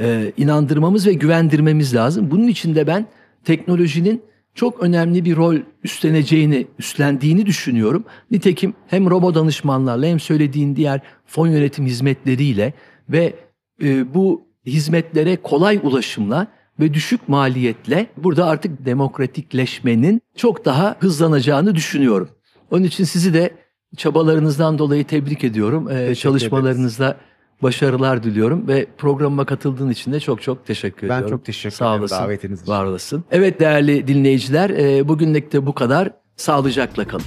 e, 0.00 0.32
inandırmamız 0.36 1.06
ve 1.06 1.12
güvendirmemiz 1.12 1.94
lazım. 1.94 2.30
Bunun 2.30 2.48
için 2.48 2.74
de 2.74 2.86
ben 2.86 3.06
teknolojinin 3.44 4.22
çok 4.54 4.82
önemli 4.82 5.24
bir 5.24 5.36
rol 5.36 5.56
üstleneceğini, 5.84 6.66
üstlendiğini 6.78 7.46
düşünüyorum. 7.46 8.04
Nitekim 8.30 8.74
hem 8.86 9.10
robo 9.10 9.34
danışmanlarla 9.34 10.06
hem 10.06 10.20
söylediğin 10.20 10.76
diğer 10.76 11.00
fon 11.26 11.48
yönetim 11.48 11.86
hizmetleriyle 11.86 12.72
ve 13.08 13.34
e, 13.82 14.14
bu 14.14 14.46
hizmetlere 14.66 15.36
kolay 15.36 15.80
ulaşımla 15.82 16.46
ve 16.80 16.94
düşük 16.94 17.28
maliyetle 17.28 18.06
burada 18.16 18.46
artık 18.46 18.86
demokratikleşmenin 18.86 20.20
çok 20.36 20.64
daha 20.64 20.96
hızlanacağını 21.00 21.74
düşünüyorum. 21.74 22.28
Onun 22.70 22.84
için 22.84 23.04
sizi 23.04 23.34
de 23.34 23.50
çabalarınızdan 23.96 24.78
dolayı 24.78 25.04
tebrik 25.04 25.44
ediyorum. 25.44 25.90
Ee, 25.90 26.14
çalışmalarınızda 26.14 27.16
başarılar 27.62 28.22
diliyorum 28.22 28.68
ve 28.68 28.86
programıma 28.98 29.44
katıldığın 29.44 29.90
için 29.90 30.12
de 30.12 30.20
çok 30.20 30.42
çok 30.42 30.66
teşekkür 30.66 31.08
Ben 31.08 31.14
ediyorum. 31.16 31.36
çok 31.38 31.44
teşekkür 31.46 31.76
Sağ 31.76 31.94
ederim 31.96 32.10
davetiniz 32.10 32.62
için. 32.62 32.72
Var 32.72 32.84
olasın. 32.84 33.24
Evet 33.30 33.60
değerli 33.60 34.06
dinleyiciler, 34.08 34.70
e, 34.70 35.08
bugünlük 35.08 35.52
de 35.52 35.66
bu 35.66 35.74
kadar. 35.74 36.10
Sağlıcakla 36.36 37.08
kalın. 37.08 37.24